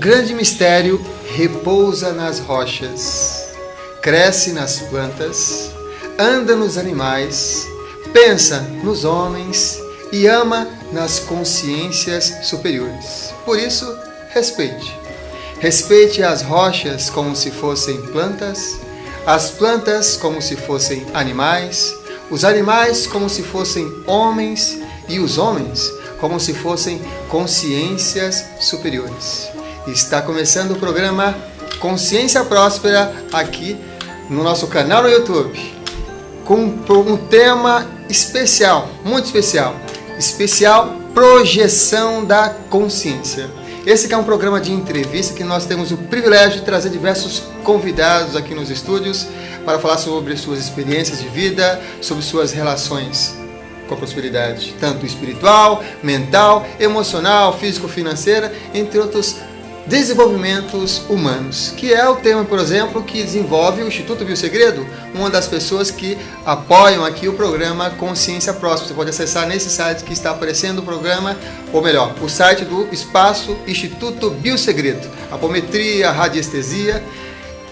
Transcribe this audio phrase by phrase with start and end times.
[0.00, 0.98] Grande mistério
[1.36, 3.50] repousa nas rochas,
[4.00, 5.72] cresce nas plantas,
[6.18, 7.66] anda nos animais,
[8.10, 9.78] pensa nos homens
[10.10, 13.34] e ama nas consciências superiores.
[13.44, 13.94] Por isso,
[14.30, 14.90] respeite.
[15.58, 18.78] Respeite as rochas como se fossem plantas,
[19.26, 21.94] as plantas como se fossem animais,
[22.30, 24.78] os animais como se fossem homens
[25.10, 26.98] e os homens como se fossem
[27.28, 29.59] consciências superiores.
[29.86, 31.34] Está começando o programa
[31.80, 33.78] Consciência Próspera aqui
[34.28, 35.58] no nosso canal no YouTube,
[36.44, 39.74] com um tema especial, muito especial,
[40.18, 43.50] especial projeção da consciência.
[43.86, 48.36] Esse é um programa de entrevista que nós temos o privilégio de trazer diversos convidados
[48.36, 49.26] aqui nos estúdios
[49.64, 53.34] para falar sobre suas experiências de vida, sobre suas relações
[53.88, 59.36] com a prosperidade, tanto espiritual, mental, emocional, físico-financeira, entre outros
[59.90, 65.48] desenvolvimentos humanos, que é o tema, por exemplo, que desenvolve o Instituto Biosegredo, uma das
[65.48, 66.16] pessoas que
[66.46, 68.86] apoiam aqui o programa Consciência Próxima.
[68.86, 71.36] Você pode acessar nesse site que está aparecendo o programa,
[71.72, 75.08] ou melhor, o site do Espaço Instituto Biosegredo.
[75.28, 77.02] Apometria, radiestesia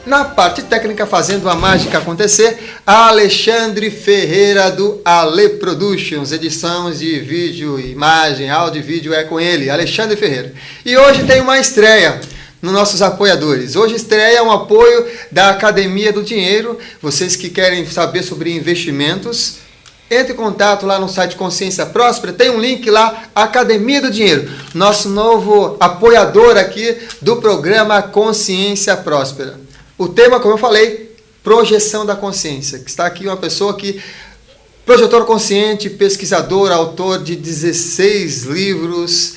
[0.06, 7.78] na parte técnica, fazendo a mágica acontecer, Alexandre Ferreira do Ale Productions, edições de vídeo,
[7.78, 10.52] imagem, áudio e vídeo é com ele, Alexandre Ferreira.
[10.84, 12.20] E hoje tem uma estreia
[12.60, 13.76] nos nossos apoiadores.
[13.76, 16.78] Hoje estreia um apoio da Academia do Dinheiro.
[17.00, 19.58] Vocês que querem saber sobre investimentos,
[20.10, 24.50] entre em contato lá no site Consciência Próspera, tem um link lá, Academia do Dinheiro,
[24.74, 29.67] nosso novo apoiador aqui do programa Consciência Próspera.
[29.98, 32.80] O tema, como eu falei, projeção da consciência.
[32.86, 34.00] Está aqui uma pessoa que
[34.86, 39.34] projetor consciente, pesquisador, autor de 16 livros,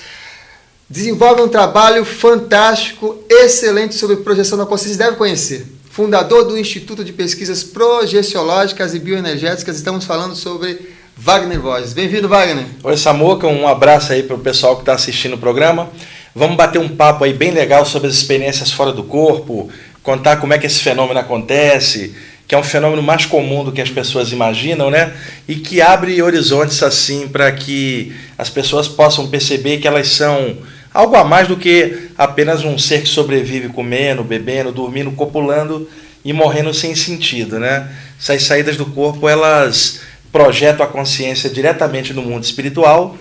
[0.87, 5.65] desenvolve um trabalho fantástico, excelente sobre projeção da consciência, deve conhecer.
[5.89, 11.91] Fundador do Instituto de Pesquisas Projeciológicas e Bioenergéticas, estamos falando sobre Wagner Borges.
[11.91, 12.65] Bem-vindo, Wagner.
[12.83, 15.89] Oi, Samuca, um abraço aí para o pessoal que está assistindo o programa.
[16.33, 19.69] Vamos bater um papo aí bem legal sobre as experiências fora do corpo,
[20.03, 22.15] contar como é que esse fenômeno acontece,
[22.47, 25.13] que é um fenômeno mais comum do que as pessoas imaginam, né?
[25.47, 30.57] E que abre horizontes assim para que as pessoas possam perceber que elas são
[30.93, 35.89] algo a mais do que apenas um ser que sobrevive comendo, bebendo, dormindo, copulando
[36.25, 37.89] e morrendo sem sentido, né?
[38.19, 40.01] Essas saídas do corpo, elas
[40.31, 43.17] projetam a consciência diretamente no mundo espiritual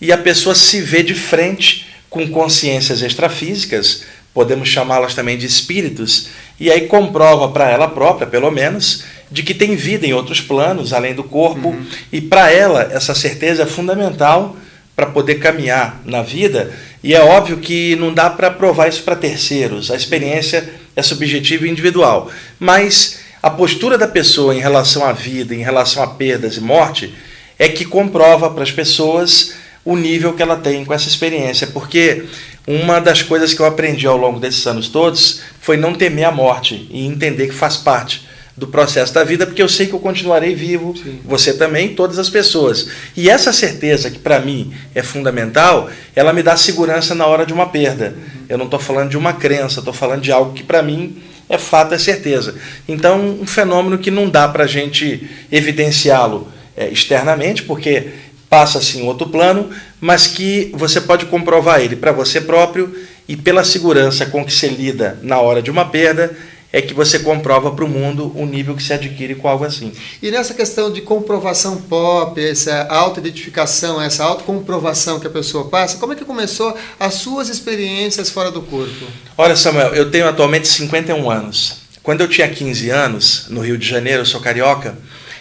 [0.00, 6.28] e a pessoa se vê de frente com consciências extrafísicas, podemos chamá-las também de espíritos,
[6.58, 10.92] e aí comprova para ela própria, pelo menos, de que tem vida em outros planos,
[10.92, 11.86] além do corpo, uhum.
[12.12, 14.56] e para ela essa certeza é fundamental
[14.94, 19.16] para poder caminhar na vida, e é óbvio que não dá para provar isso para
[19.16, 25.12] terceiros, a experiência é subjetiva e individual, mas a postura da pessoa em relação à
[25.12, 27.14] vida, em relação a perdas e morte,
[27.58, 29.54] é que comprova para as pessoas
[29.84, 32.24] o nível que ela tem com essa experiência, porque
[32.70, 36.30] uma das coisas que eu aprendi ao longo desses anos todos foi não temer a
[36.30, 39.98] morte e entender que faz parte do processo da vida, porque eu sei que eu
[39.98, 41.18] continuarei vivo, Sim.
[41.24, 42.88] você também, todas as pessoas.
[43.16, 47.54] E essa certeza, que para mim é fundamental, ela me dá segurança na hora de
[47.54, 48.14] uma perda.
[48.14, 48.44] Uhum.
[48.50, 51.16] Eu não estou falando de uma crença, estou falando de algo que para mim
[51.48, 52.54] é fato, é certeza.
[52.86, 58.08] Então, um fenômeno que não dá para a gente evidenciá-lo é, externamente, porque
[58.50, 62.92] passa assim outro plano, mas que você pode comprovar ele para você próprio
[63.28, 66.36] e pela segurança com que se lida na hora de uma perda,
[66.72, 69.92] é que você comprova para o mundo o nível que se adquire com algo assim.
[70.22, 76.12] E nessa questão de comprovação pop, essa autoidentificação, essa autocomprovação que a pessoa passa, como
[76.12, 79.06] é que começou as suas experiências fora do corpo?
[79.36, 81.78] Olha, Samuel, eu tenho atualmente 51 anos.
[82.02, 84.96] Quando eu tinha 15 anos, no Rio de Janeiro, eu sou carioca,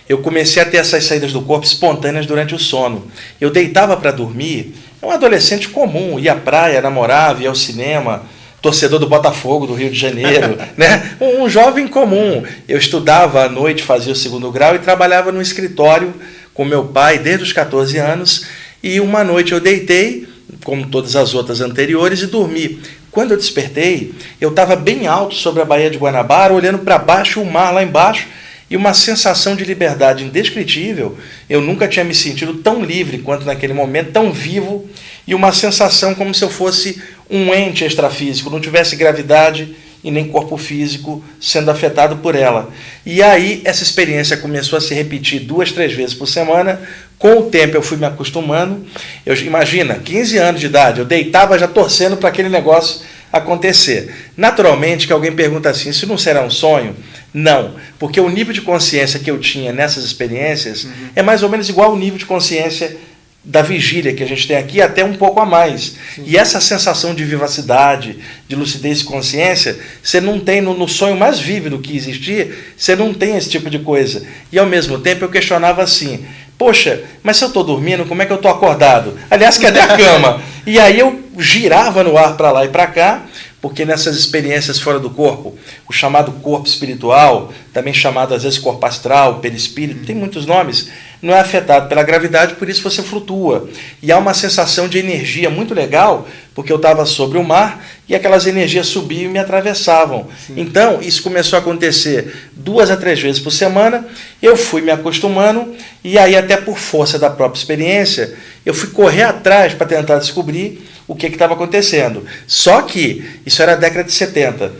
[0.09, 3.05] eu comecei a ter essas saídas do corpo espontâneas durante o sono.
[3.39, 8.23] Eu deitava para dormir, é um adolescente comum, ia à praia, namorava, ia ao cinema,
[8.59, 11.11] torcedor do Botafogo do Rio de Janeiro, né?
[11.21, 12.43] Um, um jovem comum.
[12.67, 16.11] Eu estudava à noite, fazia o segundo grau e trabalhava no escritório
[16.55, 18.47] com meu pai desde os 14 anos.
[18.81, 20.27] E uma noite eu deitei,
[20.63, 22.81] como todas as outras anteriores, e dormi.
[23.11, 24.11] Quando eu despertei,
[24.41, 27.83] eu estava bem alto sobre a Baía de Guanabara, olhando para baixo, o mar lá
[27.83, 28.27] embaixo
[28.69, 31.17] e uma sensação de liberdade indescritível.
[31.49, 34.87] Eu nunca tinha me sentido tão livre quanto naquele momento, tão vivo,
[35.25, 40.27] e uma sensação como se eu fosse um ente extrafísico, não tivesse gravidade e nem
[40.27, 42.69] corpo físico sendo afetado por ela.
[43.05, 46.81] E aí essa experiência começou a se repetir duas, três vezes por semana.
[47.17, 48.85] Com o tempo eu fui me acostumando.
[49.25, 53.01] Eu imagina, 15 anos de idade, eu deitava já torcendo para aquele negócio
[53.31, 54.31] acontecer.
[54.35, 56.95] Naturalmente que alguém pergunta assim, isso não será um sonho?
[57.33, 60.91] Não, porque o nível de consciência que eu tinha nessas experiências uhum.
[61.15, 62.97] é mais ou menos igual ao nível de consciência
[63.43, 65.95] da vigília que a gente tem aqui, até um pouco a mais.
[66.13, 66.23] Sim.
[66.25, 68.17] E essa sensação de vivacidade,
[68.47, 72.95] de lucidez e consciência, você não tem no, no, sonho mais vívido que existir, você
[72.95, 74.23] não tem esse tipo de coisa.
[74.51, 76.25] E ao mesmo tempo eu questionava assim:
[76.59, 79.17] poxa, mas se eu estou dormindo, como é que eu estou acordado?
[79.31, 80.41] Aliás, cadê a cama?
[80.67, 83.21] E aí eu girava no ar para lá e para cá,
[83.61, 85.57] porque nessas experiências fora do corpo,
[85.87, 90.89] o chamado corpo espiritual, também chamado às vezes corpo astral, perispírito, tem muitos nomes,
[91.21, 93.69] não é afetado pela gravidade, por isso você flutua.
[94.01, 96.25] E há uma sensação de energia muito legal,
[96.55, 100.27] porque eu estava sobre o mar e aquelas energias subiam e me atravessavam.
[100.47, 100.53] Sim.
[100.55, 104.07] Então, isso começou a acontecer duas a três vezes por semana,
[104.41, 108.33] eu fui me acostumando, e aí, até por força da própria experiência,
[108.65, 112.23] eu fui correr atrás para tentar descobrir o que estava acontecendo.
[112.45, 114.71] Só que isso era década de 70.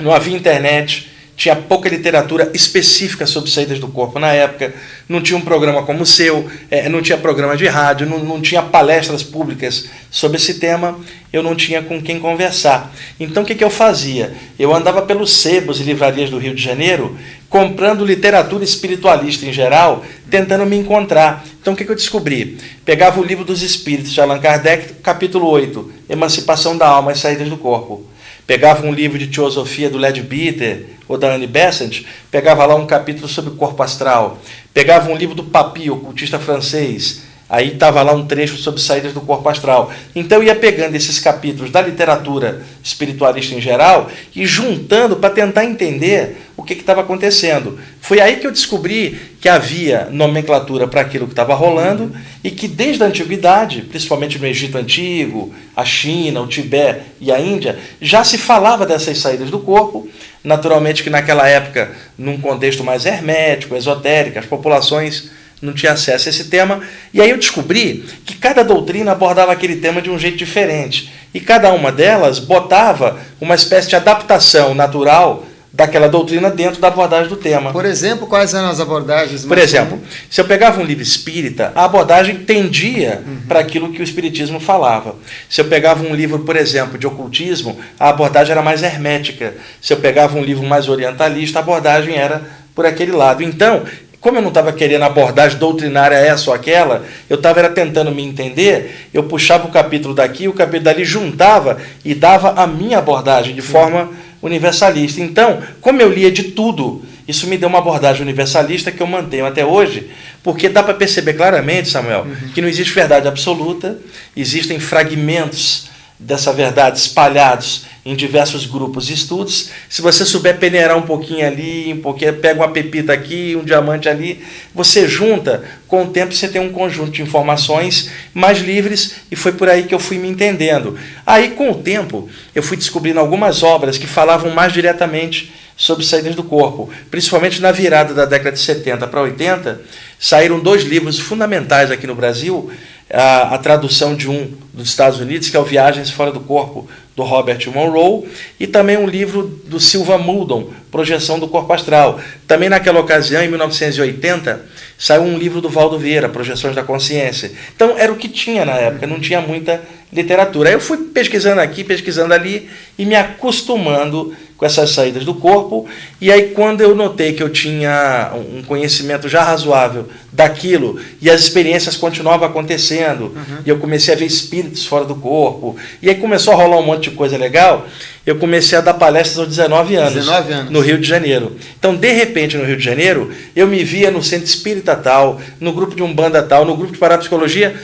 [0.00, 1.11] Não havia internet,
[1.42, 4.72] tinha pouca literatura específica sobre saídas do corpo na época,
[5.08, 8.40] não tinha um programa como o seu, é, não tinha programa de rádio, não, não
[8.40, 11.00] tinha palestras públicas sobre esse tema,
[11.32, 12.94] eu não tinha com quem conversar.
[13.18, 14.32] Então o que, que eu fazia?
[14.56, 17.18] Eu andava pelos sebos e livrarias do Rio de Janeiro,
[17.48, 21.44] comprando literatura espiritualista em geral, tentando me encontrar.
[21.60, 22.56] Então o que, que eu descobri?
[22.84, 27.48] Pegava o livro dos Espíritos de Allan Kardec, capítulo 8, Emancipação da Alma e Saídas
[27.48, 28.11] do Corpo
[28.46, 32.86] pegava um livro de teosofia do Led Bitter ou da Anne Besant, pegava lá um
[32.86, 34.38] capítulo sobre o corpo astral,
[34.72, 37.22] pegava um livro do Papi, ocultista francês,
[37.52, 39.92] Aí estava lá um trecho sobre saídas do corpo astral.
[40.16, 45.66] Então eu ia pegando esses capítulos da literatura espiritualista em geral e juntando para tentar
[45.66, 47.78] entender o que estava acontecendo.
[48.00, 52.10] Foi aí que eu descobri que havia nomenclatura para aquilo que estava rolando
[52.42, 57.38] e que desde a antiguidade, principalmente no Egito Antigo, a China, o Tibete e a
[57.38, 60.08] Índia, já se falava dessas saídas do corpo.
[60.42, 66.30] Naturalmente que naquela época, num contexto mais hermético, esotérico, as populações não tinha acesso a
[66.30, 66.80] esse tema.
[67.14, 71.12] E aí eu descobri que cada doutrina abordava aquele tema de um jeito diferente.
[71.32, 77.28] E cada uma delas botava uma espécie de adaptação natural daquela doutrina dentro da abordagem
[77.28, 77.72] do tema.
[77.72, 79.46] Por exemplo, quais eram as abordagens?
[79.46, 79.98] Por exemplo,
[80.28, 83.38] se eu pegava um livro espírita, a abordagem tendia uhum.
[83.48, 85.16] para aquilo que o espiritismo falava.
[85.48, 89.54] Se eu pegava um livro, por exemplo, de ocultismo, a abordagem era mais hermética.
[89.80, 92.42] Se eu pegava um livro mais orientalista, a abordagem era
[92.74, 93.42] por aquele lado.
[93.42, 93.84] Então,
[94.22, 99.08] como eu não estava querendo abordagem doutrinária essa ou aquela, eu estava tentando me entender,
[99.12, 103.60] eu puxava o capítulo daqui, o capítulo dali, juntava e dava a minha abordagem de
[103.60, 104.10] forma
[104.40, 105.20] universalista.
[105.20, 109.44] Então, como eu lia de tudo, isso me deu uma abordagem universalista que eu mantenho
[109.44, 110.08] até hoje,
[110.40, 112.48] porque dá para perceber claramente, Samuel, uhum.
[112.54, 113.98] que não existe verdade absoluta,
[114.36, 119.70] existem fragmentos dessa verdade espalhados em diversos grupos e estudos.
[119.88, 124.08] Se você souber peneirar um pouquinho ali, um pouquinho, pega uma pepita aqui, um diamante
[124.08, 124.42] ali,
[124.74, 129.52] você junta, com o tempo você tem um conjunto de informações mais livres e foi
[129.52, 130.98] por aí que eu fui me entendendo.
[131.24, 136.34] Aí com o tempo eu fui descobrindo algumas obras que falavam mais diretamente sobre saídas
[136.34, 139.80] do corpo, principalmente na virada da década de 70 para 80,
[140.18, 142.70] saíram dois livros fundamentais aqui no Brasil,
[143.12, 146.88] a, a tradução de um dos Estados Unidos, que é o Viagens Fora do Corpo,
[147.14, 148.24] do Robert Monroe,
[148.58, 152.20] e também um livro do Silva Muldon, Projeção do Corpo Astral.
[152.46, 154.64] Também naquela ocasião, em 1980,
[154.98, 157.52] saiu um livro do Valdo Vieira, Projeções da Consciência.
[157.74, 160.68] Então era o que tinha na época, não tinha muita literatura.
[160.68, 165.88] Aí eu fui pesquisando aqui, pesquisando ali e me acostumando com essas saídas do corpo.
[166.20, 171.40] E aí, quando eu notei que eu tinha um conhecimento já razoável daquilo e as
[171.40, 173.58] experiências continuavam acontecendo, uhum.
[173.66, 176.86] e eu comecei a ver espíritos fora do corpo, e aí começou a rolar um
[176.86, 177.86] monte de coisa legal,
[178.26, 180.70] eu comecei a dar palestras aos 19 anos, 19 anos.
[180.70, 181.56] no Rio de Janeiro.
[181.78, 185.72] Então, de repente, no Rio de Janeiro, eu me via no centro espírita tal, no
[185.72, 187.74] grupo de Umbanda tal, no grupo de parapsicologia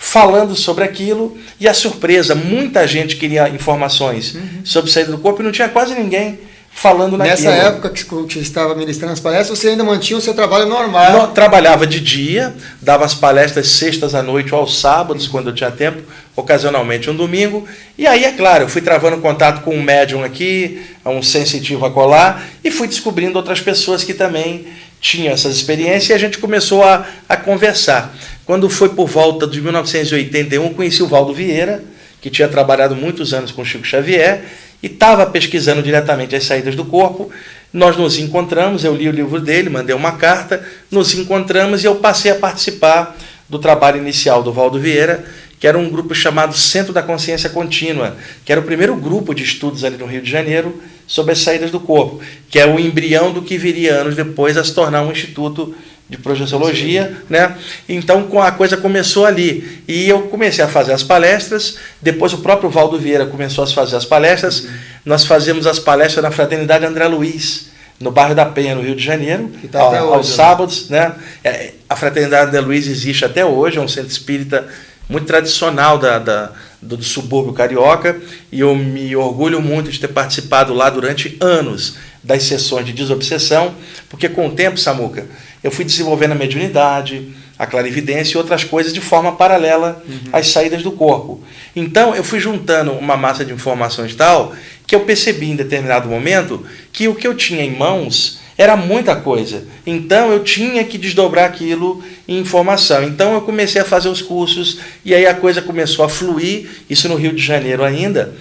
[0.00, 4.60] falando sobre aquilo e a surpresa, muita gente queria informações uhum.
[4.62, 6.38] sobre saída do corpo e não tinha quase ninguém
[6.80, 7.36] falando naquilo.
[7.36, 11.12] Nessa época que você estava ministrando as palestras, você ainda mantinha o seu trabalho normal?
[11.12, 15.54] No, trabalhava de dia, dava as palestras sextas à noite ou aos sábados, quando eu
[15.54, 16.02] tinha tempo,
[16.36, 17.66] ocasionalmente um domingo.
[17.96, 21.90] E aí, é claro, eu fui travando contato com um médium aqui, um sensitivo a
[21.90, 24.66] colar, e fui descobrindo outras pessoas que também
[25.00, 28.14] tinham essas experiências e a gente começou a, a conversar.
[28.44, 31.82] Quando foi por volta de 1981, conheci o Valdo Vieira,
[32.20, 34.44] que tinha trabalhado muitos anos com Chico Xavier
[34.82, 37.30] e estava pesquisando diretamente as saídas do corpo.
[37.72, 41.96] Nós nos encontramos, eu li o livro dele, mandei uma carta, nos encontramos e eu
[41.96, 43.16] passei a participar
[43.48, 45.24] do trabalho inicial do Valdo Vieira,
[45.58, 49.42] que era um grupo chamado Centro da Consciência Contínua, que era o primeiro grupo de
[49.42, 53.32] estudos ali no Rio de Janeiro sobre as saídas do corpo, que é o embrião
[53.32, 55.74] do que viria anos depois a se tornar um instituto
[56.08, 57.56] de projeciologia, né?
[57.88, 61.76] Então a coisa começou ali e eu comecei a fazer as palestras.
[62.00, 64.60] Depois o próprio Valdo Vieira começou a fazer as palestras.
[64.60, 64.70] Uhum.
[65.04, 69.04] Nós fazíamos as palestras na Fraternidade André Luiz, no bairro da Penha, no Rio de
[69.04, 70.34] Janeiro, tá ao, hoje, aos né?
[70.34, 71.14] sábados, né?
[71.44, 74.66] É, a Fraternidade André Luiz existe até hoje, é um centro espírita
[75.08, 78.16] muito tradicional da, da do, do subúrbio carioca
[78.50, 83.74] e eu me orgulho muito de ter participado lá durante anos das sessões de desobsessão,
[84.08, 85.26] porque com o tempo, Samuca,
[85.62, 90.18] eu fui desenvolvendo a mediunidade, a clarividência e outras coisas de forma paralela uhum.
[90.32, 91.42] às saídas do corpo.
[91.74, 94.54] Então, eu fui juntando uma massa de informações tal
[94.86, 99.14] que eu percebi em determinado momento que o que eu tinha em mãos era muita
[99.14, 99.64] coisa.
[99.86, 103.04] Então, eu tinha que desdobrar aquilo em informação.
[103.04, 107.08] Então, eu comecei a fazer os cursos e aí a coisa começou a fluir, isso
[107.08, 108.34] no Rio de Janeiro ainda.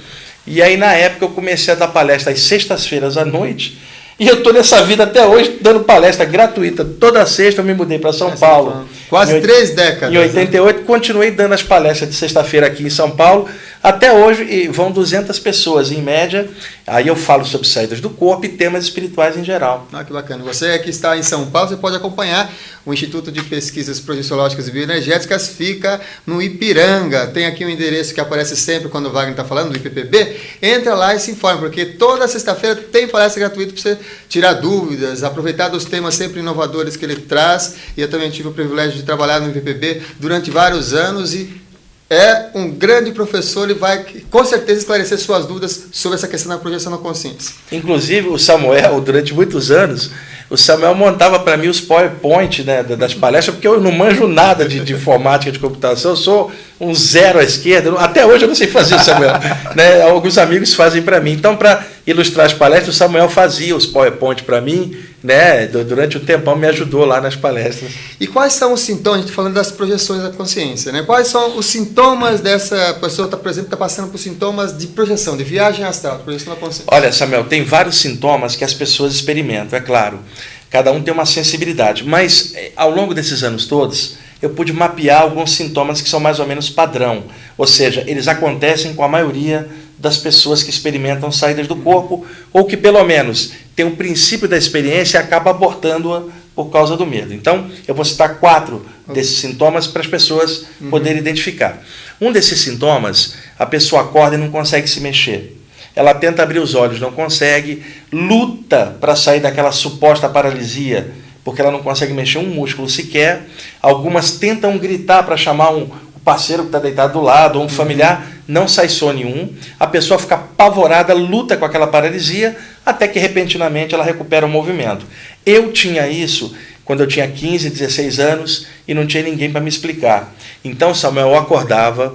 [0.45, 3.77] E aí, na época, eu comecei a dar palestra às sextas-feiras à noite
[4.19, 6.83] e eu estou nessa vida até hoje, dando palestra gratuita.
[6.83, 8.87] Toda sexta eu me mudei para São Paulo.
[9.09, 10.13] Quase em, três décadas.
[10.13, 10.83] Em 88, né?
[10.87, 13.47] continuei dando as palestras de sexta-feira aqui em São Paulo.
[13.81, 16.49] Até hoje vão 200 pessoas em média.
[16.85, 19.87] Aí eu falo sobre saídas do corpo e temas espirituais em geral.
[19.93, 20.43] Ah, que bacana.
[20.43, 22.51] Você que está em São Paulo, você pode acompanhar
[22.85, 27.27] o Instituto de Pesquisas Projeciológicas e Bioenergéticas, fica no Ipiranga.
[27.27, 30.37] Tem aqui um endereço que aparece sempre quando o Wagner está falando, do IPPB.
[30.61, 33.97] Entra lá e se informa, porque toda sexta-feira tem palestra gratuita para você
[34.29, 37.75] tirar dúvidas, aproveitar dos temas sempre inovadores que ele traz.
[37.97, 41.66] E eu também tive o privilégio de trabalhar no IPPB durante vários anos e
[42.09, 46.57] é um grande professor e vai com certeza esclarecer suas dúvidas sobre essa questão da
[46.57, 47.53] projeção da consciência.
[47.71, 50.11] Inclusive o Samuel, durante muitos anos,
[50.49, 54.65] o Samuel montava para mim os PowerPoint né, das palestras, porque eu não manjo nada
[54.65, 57.91] de, de informática, de computação, eu sou um zero à esquerda.
[57.99, 59.33] Até hoje eu não sei fazer, Samuel.
[59.75, 60.01] né?
[60.03, 61.31] Alguns amigos fazem para mim.
[61.31, 65.67] Então, para ilustrar as palestras, o Samuel fazia os PowerPoint para mim, né?
[65.67, 67.91] Durante um tempão me ajudou lá nas palestras.
[68.19, 69.17] E quais são os sintomas?
[69.17, 71.03] A gente tá falando das projeções da consciência, né?
[71.03, 75.35] Quais são os sintomas dessa pessoa, tá, por exemplo, está passando por sintomas de projeção,
[75.35, 76.85] de viagem astral, de projeção da consciência?
[76.87, 80.19] Olha, Samuel, tem vários sintomas que as pessoas experimentam, é claro.
[80.69, 85.21] Cada um tem uma sensibilidade, mas eh, ao longo desses anos todos, eu pude mapear
[85.21, 87.23] alguns sintomas que são mais ou menos padrão,
[87.57, 92.65] ou seja, eles acontecem com a maioria das pessoas que experimentam saídas do corpo ou
[92.65, 97.33] que pelo menos tem o princípio da experiência e acaba abortando-a por causa do medo.
[97.33, 100.89] Então, eu vou citar quatro desses sintomas para as pessoas uhum.
[100.89, 101.83] poderem identificar.
[102.19, 105.55] Um desses sintomas, a pessoa acorda e não consegue se mexer.
[105.97, 111.11] Ela tenta abrir os olhos, não consegue, luta para sair daquela suposta paralisia
[111.43, 113.47] porque ela não consegue mexer um músculo sequer.
[113.81, 115.89] Algumas tentam gritar para chamar um
[116.27, 119.53] parceiro que está deitado do lado, ou um familiar, não sai som nenhum.
[119.79, 122.53] A pessoa fica apavorada, luta com aquela paralisia,
[122.85, 125.05] até que repentinamente ela recupera o movimento.
[125.45, 129.69] Eu tinha isso quando eu tinha 15, 16 anos e não tinha ninguém para me
[129.69, 130.35] explicar.
[130.65, 132.13] Então Samuel acordava,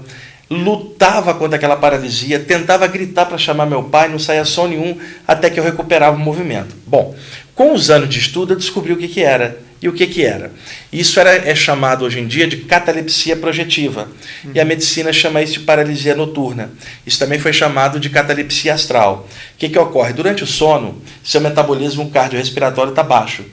[0.53, 5.49] lutava contra aquela paralisia, tentava gritar para chamar meu pai, não saía som nenhum, até
[5.49, 6.75] que eu recuperava o movimento.
[6.87, 7.15] Bom,
[7.55, 9.59] com os anos de estudo, eu descobri o que, que era.
[9.81, 10.53] E o que, que era?
[10.93, 14.07] Isso era, é chamado hoje em dia de catalepsia projetiva.
[14.55, 16.71] E a medicina chama isso de paralisia noturna.
[17.05, 19.27] Isso também foi chamado de catalepsia astral.
[19.55, 20.13] O que, que ocorre?
[20.13, 23.45] Durante o sono, seu metabolismo cardiorrespiratório está baixo.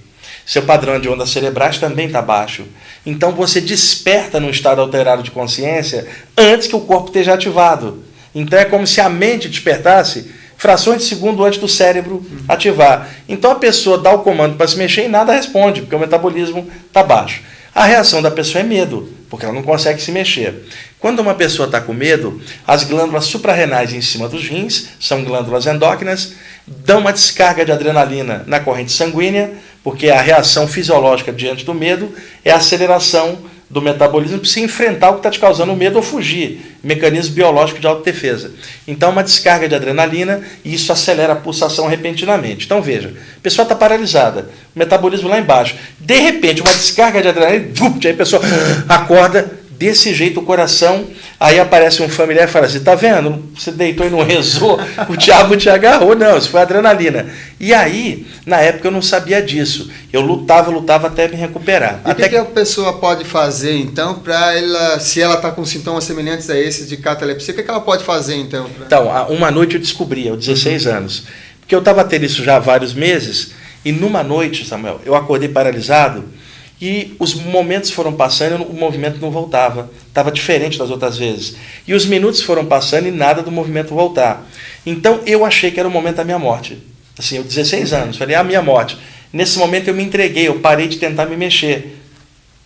[0.50, 2.66] Seu padrão de ondas cerebrais também está baixo.
[3.06, 8.04] Então você desperta num estado alterado de consciência antes que o corpo esteja ativado.
[8.34, 13.12] Então é como se a mente despertasse frações de segundo antes do cérebro ativar.
[13.30, 16.68] Então a pessoa dá o comando para se mexer e nada responde, porque o metabolismo
[16.88, 17.44] está baixo.
[17.76, 20.66] A reação da pessoa é medo, porque ela não consegue se mexer.
[20.98, 25.68] Quando uma pessoa está com medo, as glândulas suprarrenais em cima dos rins, são glândulas
[25.68, 26.34] endócrinas,
[26.68, 29.52] dão uma descarga de adrenalina na corrente sanguínea,
[29.90, 32.14] porque a reação fisiológica diante do medo
[32.46, 36.04] é a aceleração do metabolismo para se enfrentar o que está te causando medo ou
[36.04, 38.52] fugir, mecanismo biológico de autodefesa.
[38.88, 42.66] Então, uma descarga de adrenalina e isso acelera a pulsação repentinamente.
[42.66, 45.76] Então, veja, a pessoa está paralisada, o metabolismo lá embaixo.
[46.00, 47.68] De repente, uma descarga de adrenalina,
[48.06, 48.44] aí a pessoa
[48.88, 51.08] acorda, desse jeito o coração
[51.40, 53.42] Aí aparece um familiar e fala assim: tá vendo?
[53.58, 56.14] Você deitou e não rezou, o diabo te agarrou.
[56.14, 57.28] Não, isso foi adrenalina.
[57.58, 59.90] E aí, na época, eu não sabia disso.
[60.12, 62.02] Eu lutava, lutava até me recuperar.
[62.06, 65.64] E o que, que, a pessoa pode fazer, então, para ela, se ela está com
[65.64, 68.70] sintomas semelhantes a esses de catalepsia, o que, que ela pode fazer, então?
[68.70, 68.86] Pra...
[68.86, 70.94] Então, uma noite eu descobri, aos 16 uhum.
[70.94, 71.24] anos,
[71.62, 73.52] porque eu estava tendo isso já há vários meses,
[73.86, 76.26] e numa noite, Samuel, eu acordei paralisado
[76.82, 79.92] E os momentos foram passando e o movimento não voltava.
[80.08, 81.56] Estava diferente das outras vezes.
[81.86, 84.48] E os minutos foram passando e nada do movimento voltar.
[84.86, 86.78] Então eu achei que era o momento da minha morte.
[87.18, 88.98] Assim, eu 16 anos, falei, a minha morte.
[89.32, 91.98] Nesse momento eu me entreguei, eu parei de tentar me mexer.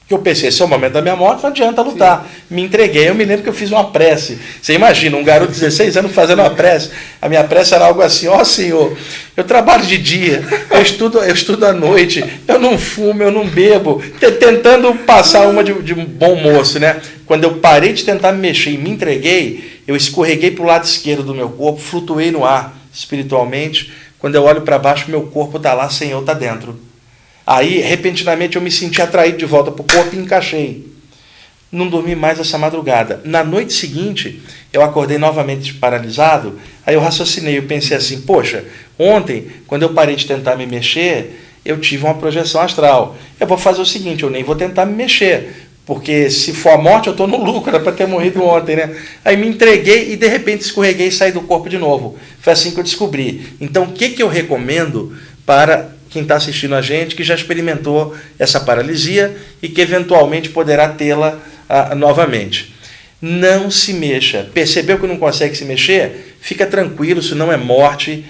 [0.08, 2.24] Que eu pensei, esse é o momento da minha morte, não adianta lutar.
[2.24, 2.56] Sim.
[2.56, 3.08] Me entreguei.
[3.08, 4.38] Eu me lembro que eu fiz uma prece.
[4.62, 6.92] Você imagina, um garoto de 16 anos fazendo uma prece.
[7.22, 8.98] A minha prece era algo assim: ó oh, Senhor,
[9.36, 13.48] eu trabalho de dia, eu estudo, eu estudo à noite, eu não fumo, eu não
[13.48, 14.04] bebo,
[14.40, 17.02] tentando passar uma de, de um bom moço, né?
[17.26, 20.84] Quando eu parei de tentar me mexer e me entreguei, eu escorreguei para o lado
[20.84, 23.92] esquerdo do meu corpo, flutuei no ar espiritualmente.
[24.20, 26.80] Quando eu olho para baixo, meu corpo está lá, Senhor está dentro.
[27.46, 30.88] Aí, repentinamente, eu me senti atraído de volta para o corpo e encaixei.
[31.72, 33.20] Não dormi mais essa madrugada.
[33.26, 36.60] Na noite seguinte, eu acordei novamente paralisado.
[36.86, 38.64] Aí eu raciocinei, eu pensei assim: poxa,
[38.98, 43.16] ontem, quando eu parei de tentar me mexer, eu tive uma projeção astral.
[43.40, 46.78] Eu vou fazer o seguinte: eu nem vou tentar me mexer, porque se for a
[46.78, 48.96] morte, eu estou no lucro, era para ter morrido ontem, né?
[49.26, 52.18] Aí me entreguei e de repente escorreguei e saí do corpo de novo.
[52.40, 53.48] Foi assim que eu descobri.
[53.60, 58.16] Então, o que, que eu recomendo para quem está assistindo a gente que já experimentou
[58.38, 62.72] essa paralisia e que eventualmente poderá tê-la ah, novamente.
[63.20, 64.48] Não se mexa.
[64.54, 66.36] Percebeu que não consegue se mexer?
[66.40, 68.26] Fica tranquilo, isso não é morte,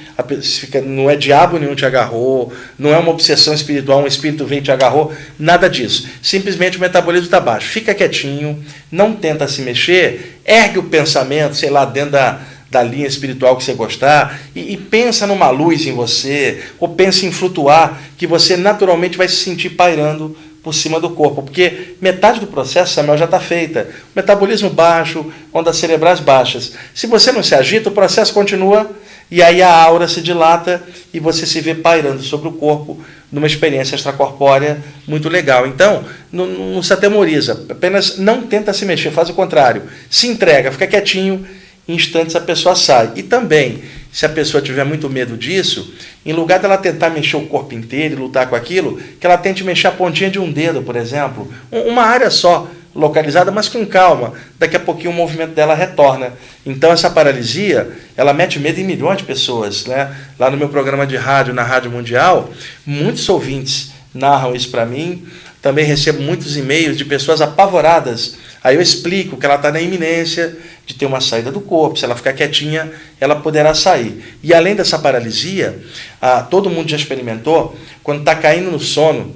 [0.86, 4.72] não é diabo nenhum te agarrou, não é uma obsessão espiritual, um espírito vem te
[4.72, 6.08] agarrou, nada disso.
[6.22, 7.68] Simplesmente o metabolismo está baixo.
[7.68, 12.40] Fica quietinho, não tenta se mexer, ergue o pensamento, sei lá, dentro da,
[12.74, 17.26] da linha espiritual que você gostar e, e, pensa numa luz em você, ou pensa
[17.28, 22.40] em flutuar, que você naturalmente vai se sentir pairando por cima do corpo, porque metade
[22.40, 23.90] do processo, Samuel, já está feita.
[24.16, 26.74] Metabolismo baixo, ondas cerebrais baixas.
[26.96, 28.90] Se você não se agita, o processo continua
[29.30, 30.82] e aí a aura se dilata
[31.14, 33.00] e você se vê pairando sobre o corpo
[33.32, 35.68] numa experiência extracorpórea muito legal.
[35.68, 39.84] Então, não, não se atemoriza, apenas não tenta se mexer, faz o contrário.
[40.10, 41.46] Se entrega, fica quietinho
[41.88, 43.12] instantes a pessoa sai.
[43.16, 45.94] E também, se a pessoa tiver muito medo disso,
[46.26, 49.64] em lugar dela tentar mexer o corpo inteiro e lutar com aquilo, que ela tente
[49.64, 54.34] mexer a pontinha de um dedo, por exemplo, uma área só localizada, mas com calma.
[54.60, 56.34] Daqui a pouquinho o movimento dela retorna.
[56.66, 60.16] Então essa paralisia, ela mete medo em milhões de pessoas, né?
[60.38, 62.52] Lá no meu programa de rádio, na Rádio Mundial,
[62.86, 65.26] muitos ouvintes narram isso para mim.
[65.64, 68.36] Também recebo muitos e-mails de pessoas apavoradas.
[68.62, 71.98] Aí eu explico que ela está na iminência de ter uma saída do corpo.
[71.98, 74.38] Se ela ficar quietinha, ela poderá sair.
[74.44, 75.82] E além dessa paralisia,
[76.22, 79.34] ah, todo mundo já experimentou, quando está caindo no sono,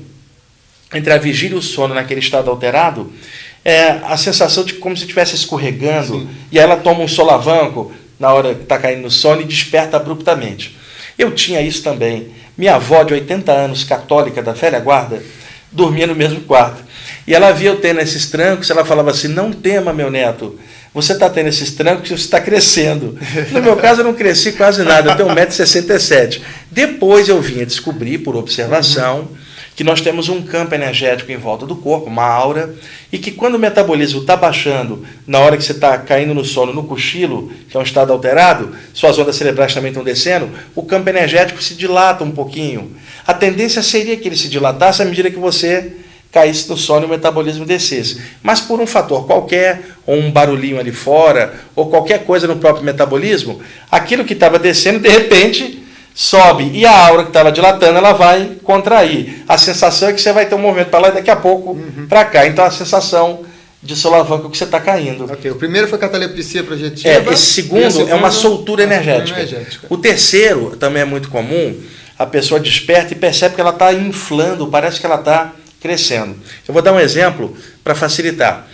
[0.93, 3.09] entre a vigília e o sono, naquele estado alterado,
[3.63, 6.29] é a sensação de como se estivesse escorregando, Sim.
[6.51, 9.95] e aí ela toma um solavanco na hora que está caindo no sono e desperta
[9.95, 10.77] abruptamente.
[11.17, 12.31] Eu tinha isso também.
[12.57, 15.23] Minha avó, de 80 anos, católica da velha guarda,
[15.71, 16.83] dormia no mesmo quarto.
[17.25, 20.59] E ela via eu tendo esses trancos, ela falava assim: Não tema, meu neto,
[20.93, 23.17] você está tendo esses trancos, você está crescendo.
[23.51, 26.41] No meu caso, eu não cresci quase nada, eu tenho 1,67m.
[26.71, 29.29] Depois eu vim a descobrir, por observação,
[29.77, 32.73] que nós temos um campo energético em volta do corpo, uma aura,
[33.11, 36.73] e que quando o metabolismo está baixando, na hora que você está caindo no sono,
[36.73, 41.07] no cochilo, que é um estado alterado, suas ondas cerebrais também estão descendo, o campo
[41.07, 42.91] energético se dilata um pouquinho.
[43.25, 45.93] A tendência seria que ele se dilatasse à medida que você
[46.31, 48.19] caísse no sono e o metabolismo descesse.
[48.41, 52.83] Mas por um fator qualquer, ou um barulhinho ali fora, ou qualquer coisa no próprio
[52.83, 53.61] metabolismo,
[53.91, 55.86] aquilo que estava descendo, de repente,
[56.17, 56.71] sobe.
[56.73, 59.43] E a aura que estava dilatando, ela vai contrair.
[59.47, 61.73] A sensação é que você vai ter um movimento para lá e daqui a pouco
[61.73, 62.07] uhum.
[62.09, 62.47] para cá.
[62.47, 63.45] Então a sensação
[63.83, 65.25] de solavanco que você está caindo.
[65.31, 67.07] Ok, o primeiro foi catalepsia projetiva.
[67.07, 69.39] É, esse segundo é uma soltura energética.
[69.39, 69.85] energética.
[69.91, 71.79] O terceiro também é muito comum.
[72.17, 76.35] A pessoa desperta e percebe que ela está inflando, parece que ela está crescendo.
[76.67, 78.67] Eu vou dar um exemplo para facilitar.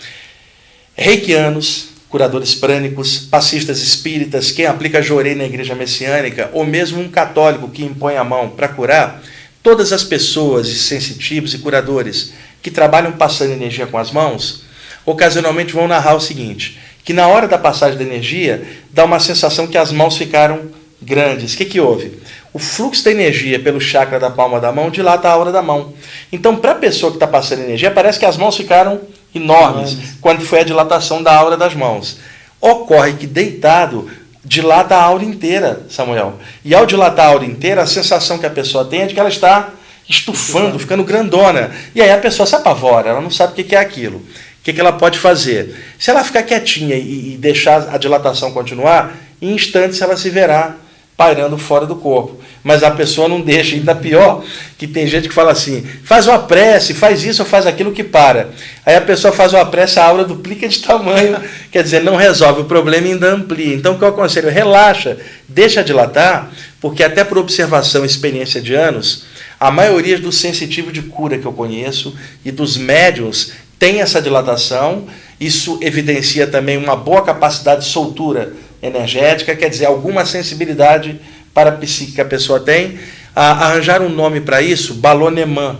[0.96, 7.68] Reikianos, curadores prânicos, passistas espíritas, quem aplica jorei na igreja messiânica, ou mesmo um católico
[7.68, 9.24] que impõe a mão para curar,
[9.64, 14.64] todas as pessoas sensitivos e curadores que trabalham passando energia com as mãos,
[15.04, 19.66] ocasionalmente vão narrar o seguinte: que na hora da passagem da energia dá uma sensação
[19.66, 20.70] que as mãos ficaram
[21.02, 21.56] grandes.
[21.56, 22.20] O que, que houve?
[22.54, 25.96] O fluxo da energia pelo chakra da palma da mão dilata a aura da mão.
[26.32, 29.02] Então, para a pessoa que está passando energia, parece que as mãos ficaram
[29.34, 32.20] enormes quando foi a dilatação da aura das mãos.
[32.60, 34.10] Ocorre que deitado
[34.44, 36.40] dilata a aura inteira, Samuel.
[36.64, 39.20] E ao dilatar a aura inteira, a sensação que a pessoa tem é de que
[39.20, 39.70] ela está
[40.08, 41.72] estufando, ficando grandona.
[41.96, 44.18] E aí a pessoa se apavora, ela não sabe o que é aquilo.
[44.18, 45.76] O que ela pode fazer?
[46.00, 50.76] Se ela ficar quietinha e deixar a dilatação continuar, em instantes ela se verá
[51.16, 52.40] pairando fora do corpo.
[52.64, 54.44] Mas a pessoa não deixa, ainda pior,
[54.78, 58.04] que tem gente que fala assim: faz uma prece, faz isso ou faz aquilo que
[58.04, 58.50] para.
[58.86, 61.38] Aí a pessoa faz uma prece, a aura duplica de tamanho,
[61.72, 63.76] quer dizer, não resolve o problema e ainda amplia.
[63.76, 64.50] Então o que eu aconselho?
[64.50, 69.26] Relaxa, deixa dilatar, porque até por observação e experiência de anos,
[69.60, 75.06] a maioria dos sensitivos de cura que eu conheço e dos médiums tem essa dilatação.
[75.40, 81.20] Isso evidencia também uma boa capacidade de soltura energética, quer dizer, alguma sensibilidade
[81.54, 83.00] para a psique que a pessoa tem.
[83.36, 85.78] Ah, arranjar um nome para isso, balonemã,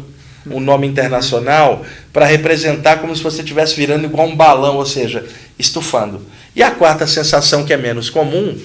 [0.50, 5.26] um nome internacional, para representar como se você estivesse virando igual um balão, ou seja,
[5.60, 6.26] estufando.
[6.56, 8.58] E a quarta sensação, que é menos comum,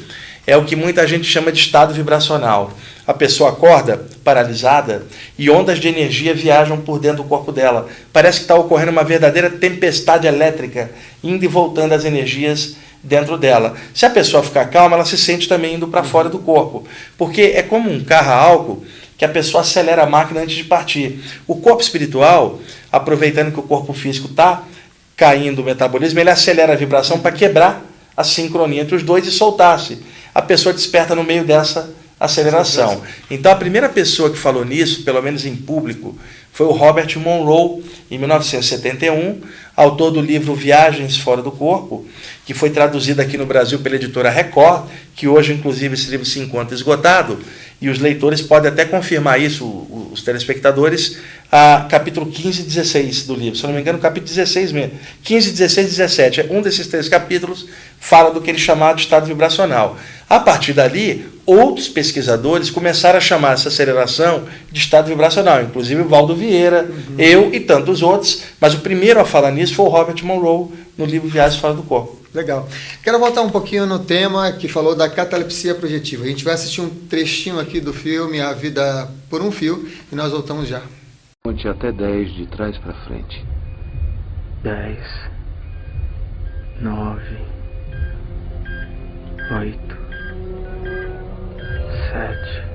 [0.46, 2.72] é o que muita gente chama de estado vibracional.
[3.08, 5.06] A pessoa acorda paralisada
[5.38, 7.88] e ondas de energia viajam por dentro do corpo dela.
[8.12, 10.90] Parece que está ocorrendo uma verdadeira tempestade elétrica,
[11.24, 13.74] indo e voltando as energias dentro dela.
[13.94, 17.54] Se a pessoa ficar calma, ela se sente também indo para fora do corpo, porque
[17.54, 18.84] é como um carro a álcool
[19.16, 21.24] que a pessoa acelera a máquina antes de partir.
[21.46, 22.60] O corpo espiritual,
[22.92, 24.64] aproveitando que o corpo físico está
[25.16, 27.82] caindo o metabolismo, ele acelera a vibração para quebrar
[28.14, 29.98] a sincronia entre os dois e soltar-se.
[30.34, 33.02] A pessoa desperta no meio dessa aceleração.
[33.30, 36.16] Então a primeira pessoa que falou nisso, pelo menos em público,
[36.52, 39.40] foi o Robert Monroe, em 1971,
[39.76, 42.04] autor do livro Viagens Fora do Corpo,
[42.44, 46.40] que foi traduzido aqui no Brasil pela editora Record, que hoje, inclusive, esse livro se
[46.40, 47.38] encontra esgotado,
[47.80, 49.64] e os leitores podem até confirmar isso,
[50.10, 51.18] os telespectadores,
[51.50, 53.58] a capítulo 15 e 16 do livro.
[53.58, 54.92] Se não me engano, capítulo 16 mesmo.
[55.22, 56.46] 15, 16 e 17.
[56.50, 57.66] Um desses três capítulos
[57.98, 59.96] fala do que ele chamava de estado vibracional.
[60.28, 66.08] A partir dali, outros pesquisadores começaram a chamar essa aceleração de estado vibracional, inclusive o
[66.08, 67.14] Valdo Vieira, uhum.
[67.16, 71.06] eu e tantos outros, mas o primeiro a falar nisso foi o Robert Monroe, no
[71.06, 72.18] livro Viagens Fora do Corpo.
[72.34, 72.68] Legal.
[73.02, 76.24] Quero voltar um pouquinho no tema que falou da catalepsia projetiva.
[76.24, 80.14] A gente vai assistir um trechinho aqui do filme A Vida por um Fio e
[80.14, 80.82] nós voltamos já.
[81.44, 83.46] Conte até 10 de trás para frente.
[84.62, 85.30] 10,
[86.80, 87.38] 9,
[89.52, 89.98] 8,
[92.10, 92.68] sete.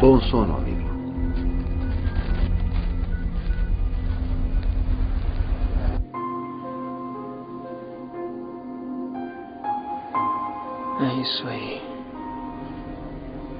[0.00, 0.65] Bom sono,
[10.98, 11.82] É isso aí.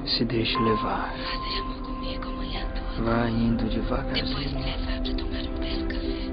[0.07, 1.11] Se deixe levar.
[1.11, 3.11] Fazer amor comigo amanhã toda.
[3.11, 4.27] Vá indo devagarzinho.
[4.27, 6.31] Depois me levar pra tomar um belo café.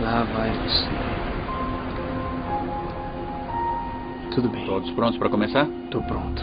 [0.00, 0.88] Lá vai você.
[4.34, 4.64] Tudo bem.
[4.64, 5.66] Todos prontos para começar?
[5.90, 6.42] Tô pronto.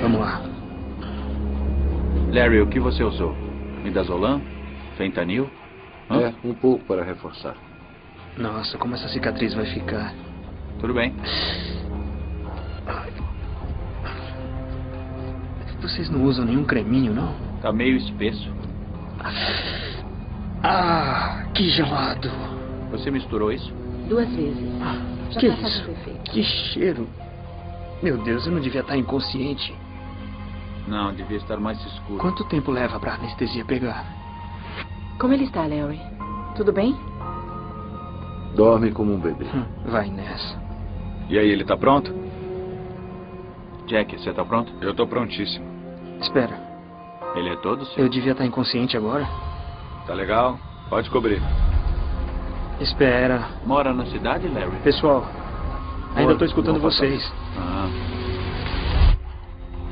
[0.00, 0.40] Vamos lá.
[2.32, 3.34] Larry, o que você usou?
[3.82, 4.40] Midazolam?
[4.96, 5.50] Fentanil?
[6.08, 6.20] Hã?
[6.20, 7.54] É, um pouco para reforçar.
[8.38, 10.14] Nossa, como essa cicatriz vai ficar.
[10.80, 11.14] Tudo bem.
[15.80, 17.32] Vocês não usam nenhum creminho, não?
[17.60, 18.50] Tá meio espesso.
[20.62, 22.30] Ah, que gelado.
[22.90, 23.72] Você misturou isso?
[24.08, 24.68] Duas vezes.
[24.82, 24.96] Ah,
[25.30, 25.90] Já que tá isso?
[26.24, 27.08] Que cheiro.
[28.02, 29.74] Meu Deus, eu não devia estar inconsciente.
[30.86, 32.18] Não, devia estar mais escuro.
[32.18, 34.04] Quanto tempo leva pra anestesia pegar?
[35.18, 36.00] Como ele está, Larry?
[36.56, 36.96] Tudo bem?
[38.54, 39.44] Dorme como um bebê.
[39.44, 40.65] Hum, vai nessa.
[41.28, 42.12] E aí, ele tá pronto?
[43.86, 44.72] Jack, você tá pronto?
[44.80, 45.64] Eu tô prontíssimo.
[46.20, 46.58] Espera,
[47.34, 48.04] Ele é todo seu?
[48.04, 49.26] eu devia estar inconsciente agora?
[50.06, 50.58] Tá legal?
[50.88, 51.40] Pode cobrir.
[52.80, 53.44] Espera.
[53.64, 54.76] Mora na cidade, Larry?
[54.82, 55.26] Pessoal,
[56.14, 57.22] ainda tô escutando vocês.
[57.58, 57.88] Ah,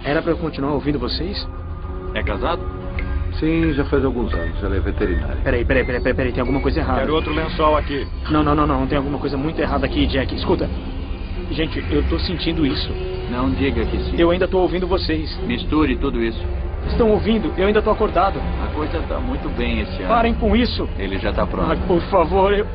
[0.04, 1.46] Era pra eu continuar ouvindo vocês?
[2.14, 2.62] é casado?
[3.40, 4.62] Sim, já faz alguns anos.
[4.62, 5.36] Ela é veterinária.
[5.42, 7.00] Peraí, peraí, peraí, peraí, peraí, tem alguma coisa errada.
[7.00, 8.06] Quero outro lençol aqui.
[8.30, 10.32] Não, não, não, não, tem alguma coisa muito errada aqui, Jack.
[10.34, 10.70] Escuta.
[11.54, 12.90] Gente, eu tô sentindo isso.
[13.30, 14.16] Não diga que sim.
[14.18, 15.38] Eu ainda tô ouvindo vocês.
[15.46, 16.40] Misture tudo isso.
[16.88, 17.52] Estão ouvindo?
[17.56, 18.40] Eu ainda tô acordado.
[18.62, 20.08] A coisa tá muito bem esse ano.
[20.08, 20.88] Parem com isso.
[20.98, 21.70] Ele já tá pronto.
[21.70, 22.66] Ai, por favor, eu...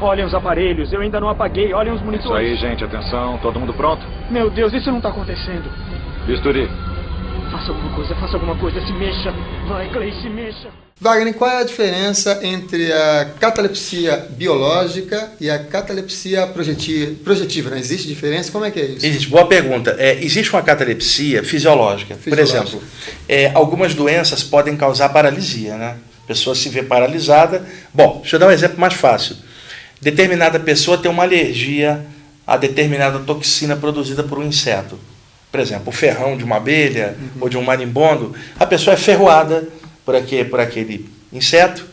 [0.00, 1.72] Olhem os aparelhos, eu ainda não apaguei.
[1.72, 2.48] Olhem os Isso monitores.
[2.50, 2.82] aí, gente.
[2.82, 3.38] Atenção.
[3.38, 4.04] Todo mundo pronto?
[4.30, 5.70] Meu Deus, isso não tá acontecendo.
[6.26, 6.68] Bisturi.
[7.62, 9.32] Faça alguma coisa, faça alguma coisa, se mexa.
[9.68, 10.68] Vai, Clay, se mexa.
[11.00, 17.70] Wagner, qual é a diferença entre a catalepsia biológica e a catalepsia projeti- projetiva?
[17.70, 18.50] Não existe diferença?
[18.50, 19.06] Como é que é isso?
[19.06, 19.28] Existe.
[19.28, 19.94] Boa pergunta.
[19.96, 22.14] É, existe uma catalepsia fisiológica.
[22.16, 22.58] Por Fisiológica.
[22.78, 22.82] exemplo,
[23.28, 25.96] é, algumas doenças podem causar paralisia, né?
[26.24, 27.64] A pessoa se vê paralisada.
[27.94, 29.36] Bom, deixa eu dar um exemplo mais fácil.
[30.00, 32.04] Determinada pessoa tem uma alergia
[32.44, 34.98] a determinada toxina produzida por um inseto.
[35.52, 39.68] Por exemplo, o ferrão de uma abelha ou de um marimbondo, a pessoa é ferroada
[40.02, 41.86] por aquele, por aquele inseto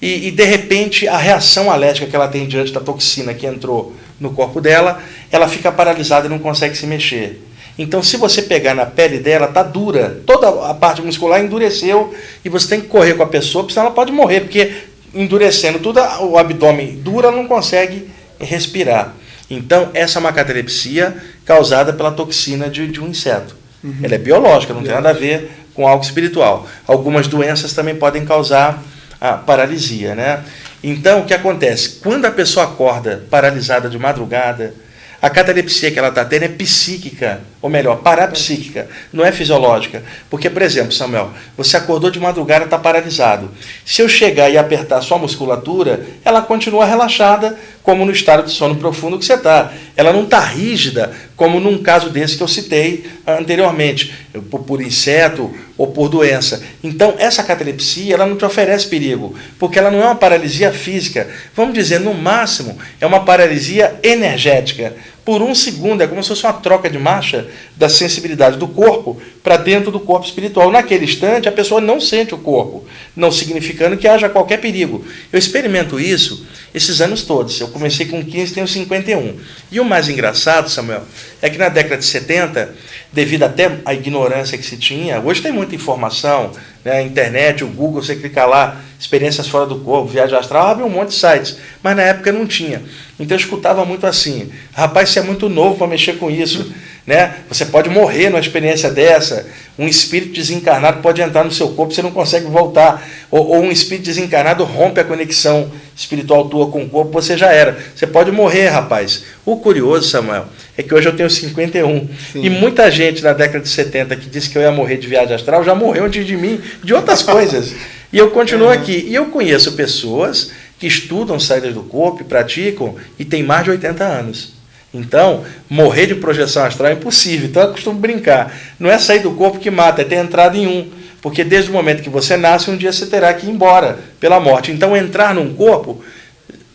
[0.00, 3.94] e, e, de repente a reação alérgica que ela tem diante da toxina que entrou
[4.18, 7.40] no corpo dela, ela fica paralisada e não consegue se mexer.
[7.78, 12.48] Então, se você pegar na pele dela, tá dura, toda a parte muscular endureceu e
[12.48, 14.72] você tem que correr com a pessoa, porque senão ela pode morrer, porque
[15.14, 19.14] endurecendo tudo, o abdômen dura, não consegue respirar.
[19.50, 23.56] Então, essa é uma catalepsia causada pela toxina de, de um inseto.
[23.82, 23.96] Uhum.
[24.02, 26.66] Ela é biológica, não tem nada a ver com algo espiritual.
[26.86, 28.82] Algumas doenças também podem causar
[29.20, 30.42] a paralisia, né?
[30.82, 32.00] Então, o que acontece?
[32.02, 34.74] Quando a pessoa acorda paralisada de madrugada,
[35.22, 40.02] a catalepsia que ela está tendo é psíquica, ou melhor, parapsíquica, não é fisiológica.
[40.28, 43.48] Porque, por exemplo, Samuel, você acordou de madrugada e está paralisado.
[43.86, 48.76] Se eu chegar e apertar sua musculatura, ela continua relaxada, como no estado de sono
[48.76, 49.72] profundo que você está.
[49.96, 54.14] Ela não está rígida, como num caso desse que eu citei anteriormente,
[54.50, 56.62] por, por, inseto ou por doença.
[56.82, 61.28] Então, essa catalepsia ela não te oferece perigo, porque ela não é uma paralisia física.
[61.54, 66.44] Vamos dizer, no máximo, é uma paralisia energética por um segundo, é como se fosse
[66.44, 70.70] uma troca de marcha da sensibilidade do corpo para dentro do corpo espiritual.
[70.70, 75.04] Naquele instante, a pessoa não sente o corpo, não significando que haja qualquer perigo.
[75.32, 77.60] Eu experimento isso esses anos todos.
[77.60, 79.36] Eu comecei com 15, tenho 51.
[79.70, 81.04] E o mais engraçado, Samuel,
[81.40, 82.74] é que na década de 70,
[83.12, 86.50] devido até à ignorância que se tinha, hoje tem muita informação,
[86.84, 90.84] né, a internet, o Google, você clica lá, experiências fora do corpo, viagem astral, abre
[90.84, 92.82] um monte de sites, mas na época não tinha.
[93.20, 96.72] Então eu escutava muito assim: rapaz, você é muito novo para mexer com isso.
[97.04, 97.34] Né?
[97.48, 99.46] Você pode morrer numa experiência dessa.
[99.76, 103.04] Um espírito desencarnado pode entrar no seu corpo, você não consegue voltar.
[103.30, 107.52] Ou, ou, um espírito desencarnado rompe a conexão espiritual tua com o corpo, você já
[107.52, 107.76] era.
[107.94, 109.24] Você pode morrer, rapaz.
[109.44, 110.46] O curioso, Samuel,
[110.78, 112.08] é que hoje eu tenho 51.
[112.32, 112.44] Sim.
[112.44, 115.34] E muita gente na década de 70 que disse que eu ia morrer de viagem
[115.34, 117.74] astral já morreu antes de mim de outras coisas.
[118.12, 118.72] E eu continuo uhum.
[118.72, 119.06] aqui.
[119.08, 123.70] E eu conheço pessoas que estudam saídas do corpo e praticam e têm mais de
[123.70, 124.61] 80 anos.
[124.94, 127.48] Então, morrer de projeção astral é impossível.
[127.48, 128.54] Então, eu costumo brincar.
[128.78, 130.90] Não é sair do corpo que mata, é ter entrado em um.
[131.22, 134.38] Porque desde o momento que você nasce, um dia você terá que ir embora pela
[134.38, 134.70] morte.
[134.70, 136.02] Então, entrar num corpo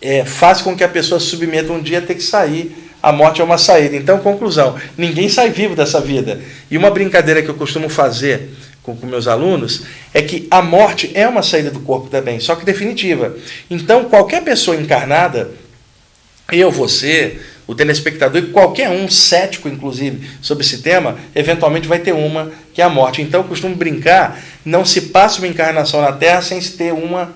[0.01, 2.85] é, faz com que a pessoa se submeta um dia a ter que sair.
[3.03, 3.95] A morte é uma saída.
[3.95, 6.39] Então, conclusão: ninguém sai vivo dessa vida.
[6.71, 8.49] E uma brincadeira que eu costumo fazer
[8.81, 12.55] com, com meus alunos é que a morte é uma saída do corpo também, só
[12.55, 13.35] que definitiva.
[13.69, 15.51] Então, qualquer pessoa encarnada,
[16.51, 22.13] eu, você, o telespectador e qualquer um cético, inclusive, sobre esse tema, eventualmente vai ter
[22.13, 23.21] uma, que é a morte.
[23.21, 27.33] Então, eu costumo brincar, não se passa uma encarnação na Terra sem se ter uma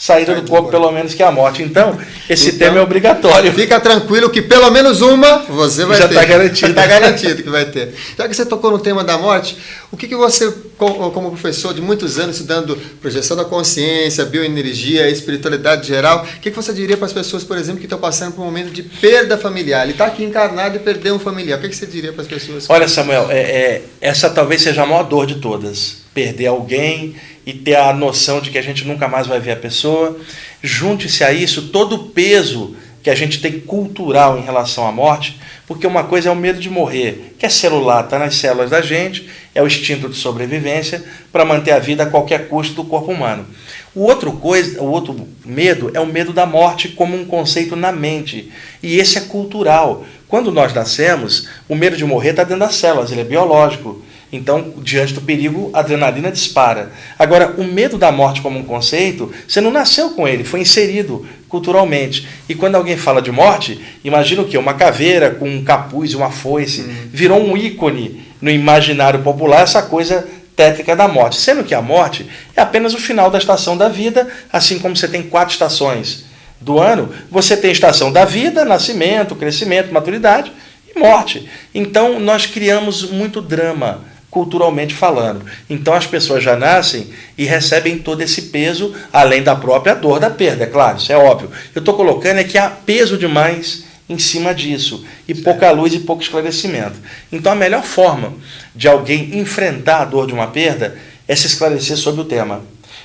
[0.00, 1.62] saída do corpo, pelo menos, que é a morte.
[1.62, 3.52] Então, esse então, tema é obrigatório.
[3.52, 6.14] Fica tranquilo que pelo menos uma você vai Já ter.
[6.14, 6.70] Já está garantido.
[6.70, 7.94] Está garantido que vai ter.
[8.16, 9.58] Já que você tocou no tema da morte,
[9.92, 15.86] o que, que você, como professor de muitos anos estudando projeção da consciência, bioenergia, espiritualidade
[15.86, 18.40] geral, o que, que você diria para as pessoas, por exemplo, que estão passando por
[18.40, 19.82] um momento de perda familiar?
[19.82, 21.58] Ele está aqui encarnado e perdeu um familiar.
[21.58, 22.64] O que, que você diria para as pessoas?
[22.70, 26.00] Olha, Samuel, é, é, essa talvez seja a maior dor de todas.
[26.14, 27.14] Perder alguém
[27.50, 30.16] e ter a noção de que a gente nunca mais vai ver a pessoa.
[30.62, 35.40] Junte-se a isso todo o peso que a gente tem cultural em relação à morte,
[35.66, 38.80] porque uma coisa é o medo de morrer, que é celular, está nas células da
[38.80, 43.10] gente, é o instinto de sobrevivência para manter a vida a qualquer custo do corpo
[43.10, 43.46] humano.
[43.94, 47.90] O outro, coisa, o outro medo é o medo da morte como um conceito na
[47.90, 48.52] mente.
[48.80, 50.04] E esse é cultural.
[50.28, 54.04] Quando nós nascemos, o medo de morrer está dentro das células, ele é biológico.
[54.32, 56.92] Então, diante do perigo, a adrenalina dispara.
[57.18, 61.26] Agora, o medo da morte como um conceito, você não nasceu com ele, foi inserido
[61.48, 62.28] culturalmente.
[62.48, 64.56] E quando alguém fala de morte, imagina o quê?
[64.56, 66.82] Uma caveira com um capuz e uma foice.
[66.82, 66.94] Uhum.
[67.12, 71.36] Virou um ícone no imaginário popular essa coisa tétrica da morte.
[71.36, 75.08] Sendo que a morte é apenas o final da estação da vida, assim como você
[75.08, 76.24] tem quatro estações
[76.60, 80.52] do ano, você tem estação da vida, nascimento, crescimento, maturidade
[80.94, 81.48] e morte.
[81.74, 85.44] Então, nós criamos muito drama culturalmente falando.
[85.68, 90.30] Então as pessoas já nascem e recebem todo esse peso, além da própria dor da
[90.30, 91.50] perda, é claro, isso é óbvio.
[91.74, 96.00] Eu estou colocando é que há peso demais em cima disso e pouca luz e
[96.00, 96.98] pouco esclarecimento.
[97.30, 98.32] Então a melhor forma
[98.74, 102.62] de alguém enfrentar a dor de uma perda é se esclarecer sobre o tema.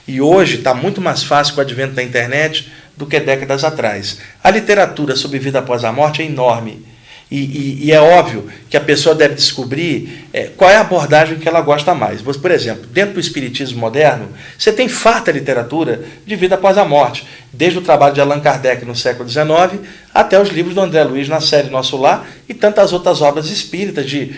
[0.07, 4.19] E hoje está muito mais fácil com o advento da internet do que décadas atrás.
[4.43, 6.85] A literatura sobre vida após a morte é enorme
[7.29, 11.39] e, e, e, é óbvio que a pessoa deve descobrir é, qual é a abordagem
[11.39, 12.21] que ela gosta mais.
[12.21, 17.25] Por exemplo, dentro do Espiritismo moderno, você tem farta literatura de vida após a morte,
[17.51, 19.81] desde o trabalho de Allan Kardec no século XIX
[20.13, 24.05] até os livros do André Luiz na série Nosso Lar e tantas outras obras espíritas
[24.05, 24.35] de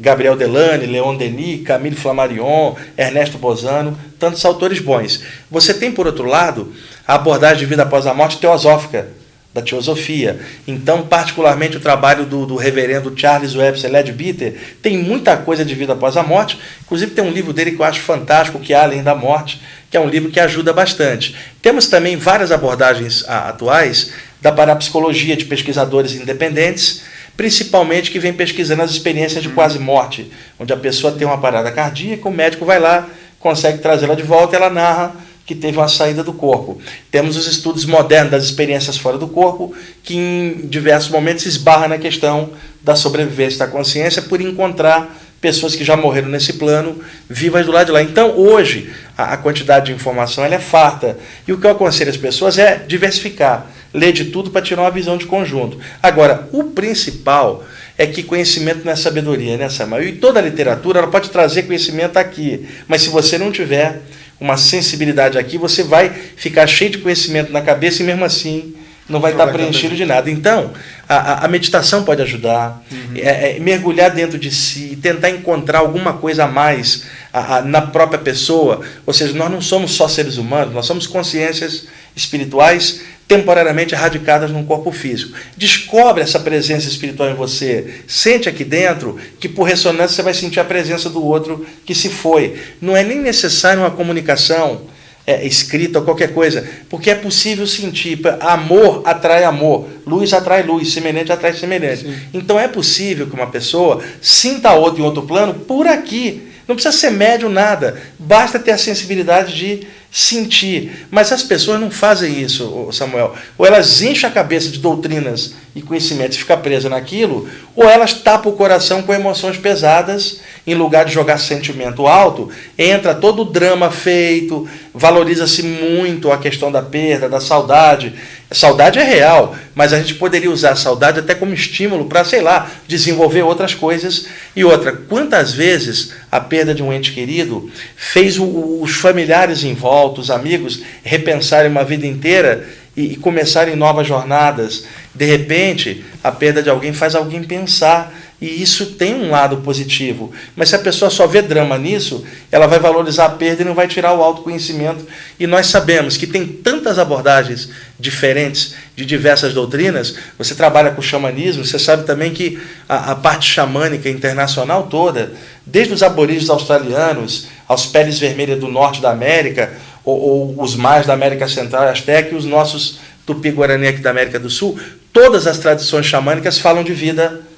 [0.00, 5.22] Gabriel Delane, Leon Denis, Camille Flammarion, Ernesto Bozano, tantos autores bons.
[5.50, 6.72] Você tem, por outro lado,
[7.06, 9.19] a abordagem de vida após a morte teosófica,
[9.52, 10.38] da teosofia.
[10.66, 15.92] Então, particularmente o trabalho do, do reverendo Charles Webster Leadbeater tem muita coisa de vida
[15.92, 16.58] após a morte.
[16.82, 19.60] Inclusive tem um livro dele que eu acho fantástico, que é Além da Morte,
[19.90, 21.34] que é um livro que ajuda bastante.
[21.60, 27.02] Temos também várias abordagens atuais da parapsicologia de pesquisadores independentes,
[27.36, 31.70] principalmente que vem pesquisando as experiências de quase morte, onde a pessoa tem uma parada
[31.72, 33.08] cardíaca, o médico vai lá,
[33.38, 35.12] consegue trazê-la de volta, ela narra
[35.50, 36.80] que teve uma saída do corpo.
[37.10, 41.98] Temos os estudos modernos das experiências fora do corpo, que em diversos momentos esbarra na
[41.98, 47.72] questão da sobrevivência da consciência por encontrar pessoas que já morreram nesse plano vivas do
[47.72, 48.00] lado de lá.
[48.00, 51.18] Então, hoje, a, quantidade de informação é farta.
[51.48, 54.90] E o que eu aconselho as pessoas é diversificar, ler de tudo para tirar uma
[54.92, 55.80] visão de conjunto.
[56.00, 57.64] Agora, o principal
[57.98, 60.04] é que conhecimento não é sabedoria, né, Samuel?
[60.04, 64.00] E toda a literatura ela pode trazer conhecimento aqui, mas se você não tiver
[64.40, 68.74] uma sensibilidade aqui, você vai ficar cheio de conhecimento na cabeça e mesmo assim
[69.08, 70.30] não vai não estar vai preenchido de nada.
[70.30, 70.72] Então,
[71.08, 73.16] a, a meditação pode ajudar, uhum.
[73.16, 77.82] é, é, mergulhar dentro de si, tentar encontrar alguma coisa a mais a, a, na
[77.82, 78.80] própria pessoa.
[79.04, 84.66] Ou seja, nós não somos só seres humanos, nós somos consciências espirituais temporariamente radicadas num
[84.66, 85.38] corpo físico.
[85.56, 90.58] Descobre essa presença espiritual em você, sente aqui dentro que por ressonância você vai sentir
[90.58, 92.58] a presença do outro que se foi.
[92.80, 94.80] Não é nem necessário uma comunicação
[95.24, 98.20] é, escrita ou qualquer coisa, porque é possível sentir.
[98.40, 102.02] Amor atrai amor, luz atrai luz, semelhante atrai semelhante.
[102.02, 102.16] Sim.
[102.34, 106.48] Então é possível que uma pessoa sinta outra em outro plano por aqui.
[106.66, 111.06] Não precisa ser médio nada, basta ter a sensibilidade de sentir.
[111.10, 113.34] Mas as pessoas não fazem isso, Samuel.
[113.56, 118.12] Ou elas enchem a cabeça de doutrinas e conhecimentos e ficam presas naquilo, ou elas
[118.12, 123.44] tapam o coração com emoções pesadas, em lugar de jogar sentimento alto, entra todo o
[123.44, 128.14] drama feito, valoriza-se muito a questão da perda, da saudade.
[128.52, 132.42] Saudade é real, mas a gente poderia usar a saudade até como estímulo para, sei
[132.42, 134.26] lá, desenvolver outras coisas.
[134.54, 140.20] E outra, quantas vezes a perda de um ente querido fez os familiares em volta,
[140.20, 144.84] os amigos, repensarem uma vida inteira e, e começarem novas jornadas?
[145.14, 150.32] De repente, a perda de alguém faz alguém pensar e isso tem um lado positivo.
[150.56, 153.74] Mas se a pessoa só vê drama nisso, ela vai valorizar a perda e não
[153.74, 155.06] vai tirar o autoconhecimento.
[155.38, 160.14] E nós sabemos que tem tantas abordagens diferentes de diversas doutrinas.
[160.38, 165.32] Você trabalha com xamanismo, você sabe também que a, a parte xamânica internacional toda,
[165.66, 169.70] desde os aborígenes australianos aos peles vermelhas do norte da América,
[170.02, 174.08] ou, ou os mais da América Central e Azteca, e os nossos tupi-guarani aqui da
[174.10, 174.80] América do Sul,
[175.12, 177.49] todas as tradições xamânicas falam de vida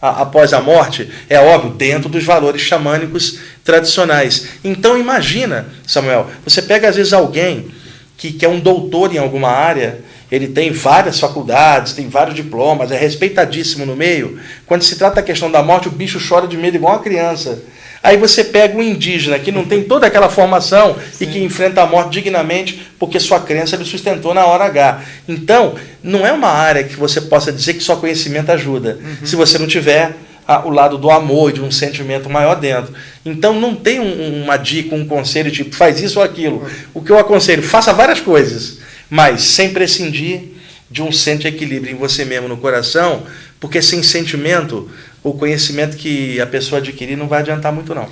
[0.00, 4.48] após a morte, é óbvio, dentro dos valores xamânicos tradicionais.
[4.62, 7.70] Então imagina, Samuel, você pega às vezes alguém
[8.16, 12.90] que, que é um doutor em alguma área, ele tem várias faculdades, tem vários diplomas,
[12.90, 14.38] é respeitadíssimo no meio.
[14.66, 17.62] Quando se trata da questão da morte, o bicho chora de medo igual uma criança.
[18.04, 21.24] Aí você pega um indígena que não tem toda aquela formação Sim.
[21.24, 25.02] e que enfrenta a morte dignamente porque sua crença lhe sustentou na hora H.
[25.26, 28.98] Então, não é uma área que você possa dizer que só conhecimento ajuda.
[29.02, 29.26] Uhum.
[29.26, 30.14] Se você não tiver
[30.46, 32.92] a, o lado do amor, de um sentimento maior dentro.
[33.24, 36.58] Então não tem um, uma dica, um conselho tipo faz isso ou aquilo.
[36.58, 36.70] Uhum.
[36.92, 40.42] O que eu aconselho, faça várias coisas, mas sem prescindir
[40.90, 43.22] de um centro de equilíbrio em você mesmo, no coração,
[43.58, 44.90] porque sem sentimento
[45.24, 48.08] o conhecimento que a pessoa adquirir não vai adiantar muito não.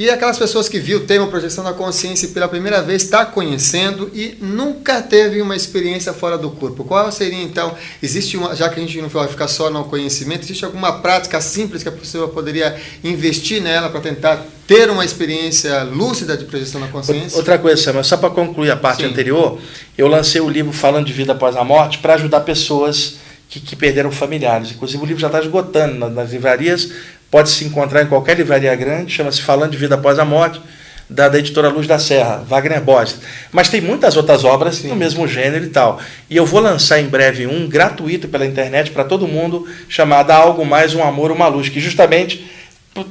[0.00, 3.24] E aquelas pessoas que viu o tema projeção da consciência e pela primeira vez está
[3.24, 6.84] conhecendo e nunca teve uma experiência fora do corpo.
[6.84, 7.76] Qual seria então?
[8.02, 11.38] Existe uma, já que a gente não vai ficar só no conhecimento, existe alguma prática
[11.40, 16.80] simples que a pessoa poderia investir nela para tentar ter uma experiência lúcida de projeção
[16.80, 17.36] da consciência?
[17.36, 19.10] Outra coisa, Samuel, só para concluir a parte Sim.
[19.10, 19.58] anterior,
[19.98, 23.18] eu lancei o livro falando de vida após a morte para ajudar pessoas
[23.50, 24.70] que, que perderam familiares.
[24.70, 26.92] Inclusive, o livro já está esgotando nas, nas livrarias,
[27.28, 30.62] pode se encontrar em qualquer livraria grande, chama-se Falando de Vida Após a Morte,
[31.08, 33.16] da, da, editora Luz da Serra, Wagner Borges.
[33.50, 34.88] Mas tem muitas outras obras Sim.
[34.88, 36.00] no mesmo gênero e tal.
[36.30, 40.64] E eu vou lançar em breve um gratuito pela internet para todo mundo, chamado Algo
[40.64, 42.48] Mais, Um Amor, Uma Luz, que justamente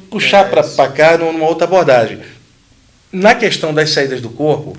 [0.10, 2.20] puxar é para cá numa outra abordagem.
[3.12, 4.78] Na questão das saídas do corpo,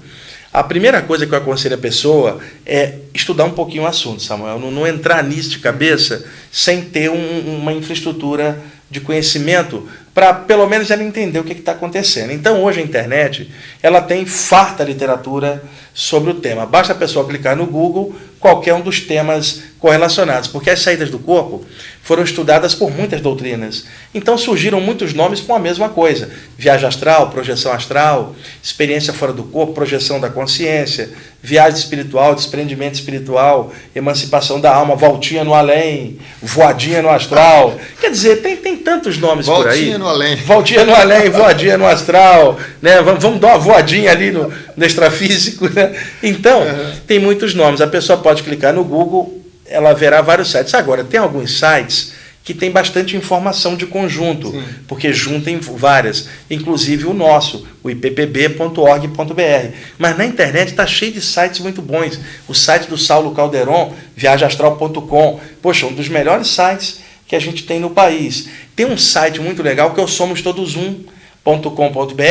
[0.53, 4.59] a primeira coisa que eu aconselho a pessoa é estudar um pouquinho o assunto, Samuel.
[4.59, 10.67] Não, não entrar nisso de cabeça sem ter um, uma infraestrutura de conhecimento para pelo
[10.67, 12.33] menos ela entender o que está acontecendo.
[12.33, 13.51] Então hoje a internet
[13.83, 15.63] ela tem farta literatura
[15.95, 16.67] sobre o tema.
[16.67, 21.19] Basta a pessoa clicar no Google qualquer um dos temas correlacionados, porque as saídas do
[21.19, 21.65] corpo
[22.03, 23.85] foram estudadas por muitas doutrinas.
[24.15, 29.45] Então surgiram muitos nomes com a mesma coisa: viagem astral, projeção astral, experiência fora do
[29.45, 31.11] corpo, projeção da consciência,
[31.43, 37.79] viagem espiritual, desprendimento espiritual, emancipação da alma, voltinha no além, voadinha no astral.
[38.01, 39.99] Quer dizer, tem, tem tantos nomes Voltinha por aí.
[40.01, 40.35] No além.
[40.43, 43.01] Voltinha no além, voadinha no astral, né?
[43.03, 45.95] Vamos, vamos dar uma voadinha ali no, no extrafísico, né?
[46.23, 46.63] Então,
[47.07, 47.81] tem muitos nomes.
[47.81, 50.75] A pessoa pode clicar no Google, ela verá vários sites.
[50.75, 54.53] Agora, tem alguns sites que tem bastante informação de conjunto,
[54.89, 59.75] porque juntem várias, inclusive o nosso, o ippb.org.br.
[59.99, 62.19] Mas na internet está cheio de sites muito bons.
[62.49, 67.01] O site do Saulo Calderon, viajaastral.com, poxa, um dos melhores sites
[67.31, 68.49] que a gente tem no país.
[68.75, 72.25] Tem um site muito legal que é o Somos Todos Um.com.br,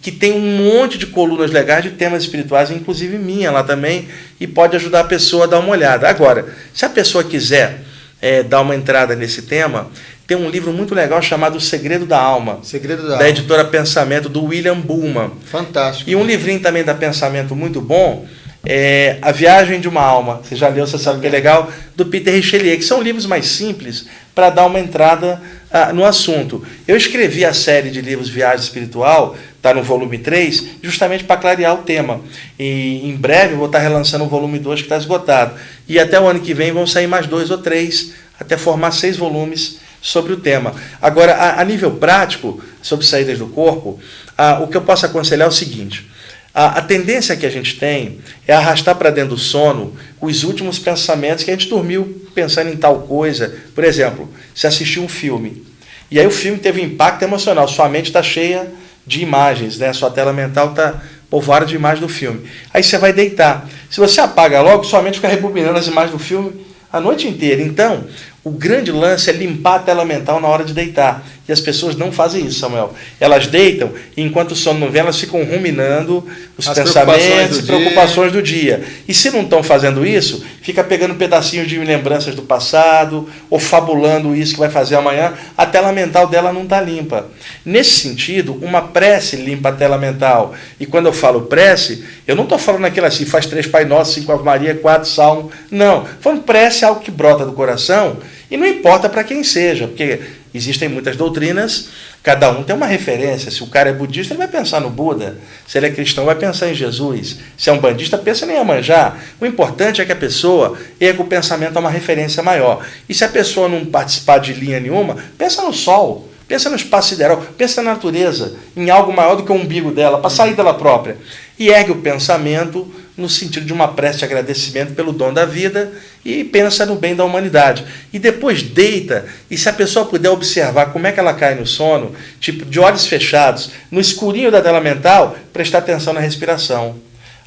[0.00, 4.06] que tem um monte de colunas legais de temas espirituais, inclusive minha lá também,
[4.38, 6.08] e pode ajudar a pessoa a dar uma olhada.
[6.08, 7.80] Agora, se a pessoa quiser
[8.22, 9.90] é, dar uma entrada nesse tema,
[10.28, 13.28] tem um livro muito legal chamado O Segredo da Alma, Segredo da, da Alma.
[13.28, 15.32] editora Pensamento, do William Bullman.
[15.46, 16.08] Fantástico.
[16.08, 18.24] E um livrinho também da Pensamento muito bom,
[18.66, 20.40] é A Viagem de uma Alma.
[20.42, 23.46] Você já leu, você sabe que é legal, do Peter Richelieu, que são livros mais
[23.46, 25.40] simples para dar uma entrada
[25.70, 26.62] ah, no assunto.
[26.86, 31.74] Eu escrevi a série de livros Viagem Espiritual, está no volume 3, justamente para clarear
[31.74, 32.20] o tema.
[32.58, 35.54] E em breve eu vou estar relançando o volume 2 que está esgotado.
[35.88, 39.16] E até o ano que vem vão sair mais dois ou três, até formar seis
[39.16, 40.74] volumes sobre o tema.
[41.00, 43.98] Agora, a, a nível prático, sobre saídas do corpo,
[44.36, 46.08] ah, o que eu posso aconselhar é o seguinte.
[46.56, 50.78] A, a tendência que a gente tem é arrastar para dentro do sono os últimos
[50.78, 53.54] pensamentos que a gente dormiu pensando em tal coisa.
[53.74, 55.62] Por exemplo, se assistiu um filme,
[56.10, 58.72] e aí o filme teve um impacto emocional, sua mente está cheia
[59.06, 59.92] de imagens, né?
[59.92, 62.48] sua tela mental está povoada de imagens do filme.
[62.72, 63.68] Aí você vai deitar.
[63.90, 67.60] Se você apaga logo, sua mente fica rebobinando as imagens do filme a noite inteira.
[67.60, 68.04] Então,
[68.42, 71.22] o grande lance é limpar a tela mental na hora de deitar.
[71.48, 72.92] E as pessoas não fazem isso, Samuel.
[73.20, 76.26] Elas deitam e enquanto o sono não vem, elas ficam ruminando
[76.58, 78.84] os As pensamentos preocupações e do preocupações do dia.
[79.06, 84.34] E se não estão fazendo isso, fica pegando pedacinhos de lembranças do passado, ou fabulando
[84.34, 87.26] isso que vai fazer amanhã, a tela mental dela não está limpa.
[87.64, 90.54] Nesse sentido, uma prece limpa a tela mental.
[90.80, 94.14] E quando eu falo prece, eu não estou falando aquilo assim, faz três Pai Nosso,
[94.14, 95.50] cinco Ave Maria, quatro Salmo.
[95.70, 96.04] Não.
[96.20, 98.18] Falando prece é algo que brota do coração
[98.50, 100.20] e não importa para quem seja, porque
[100.56, 101.88] existem muitas doutrinas,
[102.22, 103.50] cada um tem uma referência.
[103.50, 105.36] Se o cara é budista, ele vai pensar no Buda.
[105.66, 107.38] Se ele é cristão, vai pensar em Jesus.
[107.56, 109.16] Se é um bandista, pensa em Iemanjá.
[109.40, 112.84] O importante é que a pessoa erga o pensamento a uma referência maior.
[113.08, 116.28] E se a pessoa não participar de linha nenhuma, pensa no sol.
[116.48, 120.18] Pensa no espaço sideral, pensa na natureza, em algo maior do que o umbigo dela,
[120.18, 121.16] para sair dela própria.
[121.58, 125.90] E ergue o pensamento no sentido de uma prece de agradecimento pelo dom da vida
[126.24, 127.84] e pensa no bem da humanidade.
[128.12, 131.66] E depois deita, e se a pessoa puder observar como é que ela cai no
[131.66, 136.96] sono, tipo de olhos fechados, no escurinho da tela mental, prestar atenção na respiração.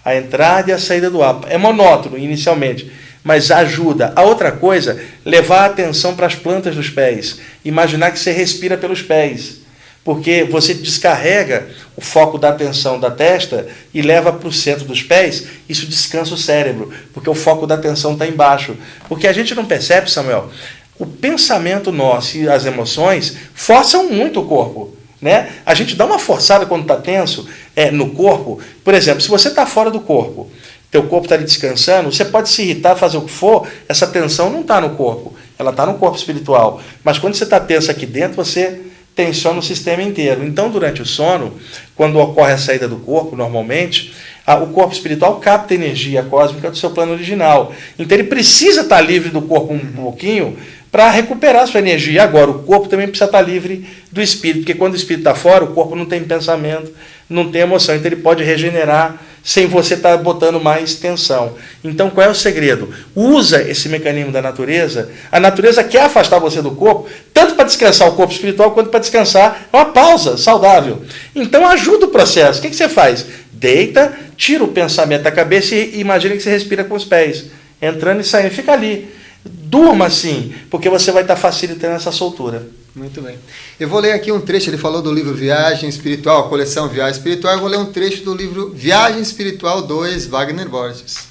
[0.04, 1.41] A entrada e a saída do ar.
[1.47, 2.91] É monótono inicialmente,
[3.30, 4.12] mas ajuda.
[4.16, 7.40] A outra coisa, levar a atenção para as plantas dos pés.
[7.64, 9.60] Imaginar que você respira pelos pés
[10.04, 15.04] porque você descarrega o foco da atenção da testa e leva para o centro dos
[15.04, 18.76] pés, isso descansa o cérebro, porque o foco da atenção está embaixo.
[19.08, 20.50] Porque a gente não percebe, Samuel,
[20.98, 24.98] o pensamento nosso e as emoções forçam muito o corpo.
[25.22, 25.50] Né?
[25.64, 28.60] A gente dá uma forçada quando está tenso é, no corpo.
[28.84, 30.50] Por exemplo, se você está fora do corpo,
[30.92, 34.50] teu corpo está ali descansando, você pode se irritar, fazer o que for, essa tensão
[34.50, 36.82] não está no corpo, ela está no corpo espiritual.
[37.04, 38.82] Mas quando você está tenso aqui dentro, você
[39.16, 40.44] tensiona o sistema inteiro.
[40.46, 41.54] Então, durante o sono,
[41.96, 44.14] quando ocorre a saída do corpo, normalmente,
[44.48, 47.74] o corpo espiritual capta energia cósmica do seu plano original.
[48.00, 50.58] Então, ele precisa estar livre do corpo um pouquinho
[50.92, 52.24] para recuperar sua energia.
[52.24, 55.64] Agora, o corpo também precisa estar livre do espírito, porque quando o espírito está fora,
[55.64, 56.92] o corpo não tem pensamento,
[57.30, 61.56] não tem emoção, então ele pode regenerar sem você estar botando mais tensão.
[61.84, 62.94] Então, qual é o segredo?
[63.16, 65.10] Usa esse mecanismo da natureza.
[65.32, 69.00] A natureza quer afastar você do corpo, tanto para descansar o corpo espiritual quanto para
[69.00, 69.68] descansar.
[69.72, 71.02] Uma pausa saudável.
[71.36, 72.60] Então, ajuda o processo.
[72.60, 73.26] O que, que você faz?
[73.52, 77.46] Deita, tira o pensamento da cabeça e imagina que você respira com os pés,
[77.82, 78.52] entrando e saindo.
[78.52, 79.18] Fica ali.
[79.46, 82.68] Durma assim, porque você vai estar facilitando essa soltura.
[82.96, 83.38] Muito bem.
[83.80, 87.54] Eu vou ler aqui um trecho, ele falou do livro Viagem Espiritual, coleção Viagem Espiritual.
[87.54, 91.30] Eu vou ler um trecho do livro Viagem Espiritual 2, Wagner Borges.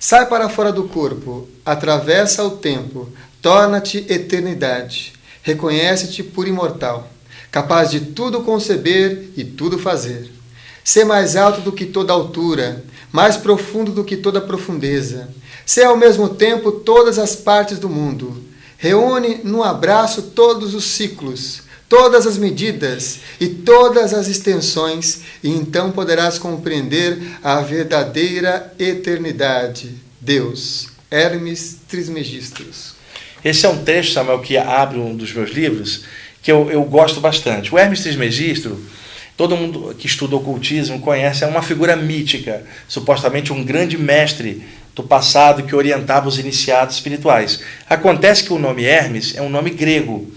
[0.00, 3.08] Sai para fora do corpo, atravessa o tempo,
[3.40, 7.10] torna-te eternidade, reconhece-te por imortal.
[7.54, 10.28] capaz de tudo conceber e tudo fazer.
[10.82, 12.82] Ser mais alto do que toda altura,
[13.12, 15.28] mais profundo do que toda profundeza.
[15.66, 18.42] Ser ao mesmo tempo todas as partes do mundo.
[18.76, 25.90] Reúne num abraço todos os ciclos, todas as medidas e todas as extensões, e então
[25.90, 29.94] poderás compreender a verdadeira eternidade.
[30.20, 30.88] Deus.
[31.10, 32.94] Hermes Trismegistus.
[33.44, 36.04] Esse é um texto, Samuel, que abre um dos meus livros,
[36.42, 37.72] que eu, eu gosto bastante.
[37.72, 38.80] O Hermes Trismegisto,
[39.36, 44.64] todo mundo que estuda ocultismo conhece, é uma figura mítica, supostamente um grande mestre
[44.94, 47.60] do passado que orientava os iniciados espirituais.
[47.88, 50.30] Acontece que o nome Hermes é um nome grego.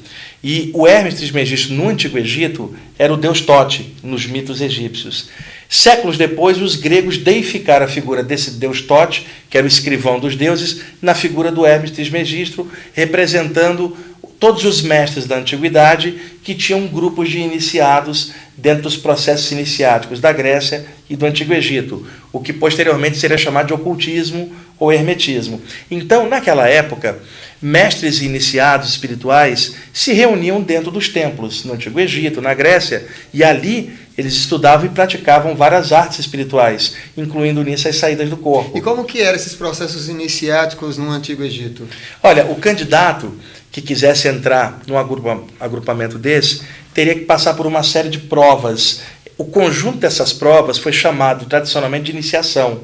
[0.43, 5.30] E o Hermes Trismegisto, no Antigo Egito, era o deus Tote, nos mitos egípcios.
[5.70, 10.36] Séculos depois, os gregos deificaram a figura desse deus Tote, que era o escrivão dos
[10.36, 13.97] deuses, na figura do Hermes Trismegisto, representando
[14.39, 20.31] todos os mestres da antiguidade que tinham grupos de iniciados dentro dos processos iniciáticos da
[20.31, 25.61] Grécia e do Antigo Egito, o que posteriormente seria chamado de ocultismo ou hermetismo.
[25.89, 27.19] Então, naquela época,
[27.61, 33.43] mestres e iniciados espirituais se reuniam dentro dos templos, no Antigo Egito, na Grécia, e
[33.43, 38.75] ali eles estudavam e praticavam várias artes espirituais, incluindo nisso as saídas do corpo.
[38.75, 41.88] E como que eram esses processos iniciáticos no Antigo Egito?
[42.23, 43.31] Olha, o candidato
[43.78, 46.61] que quisesse entrar num agrupamento desse
[46.95, 49.01] teria que passar por uma série de provas.
[49.38, 52.80] O conjunto dessas provas foi chamado tradicionalmente de iniciação.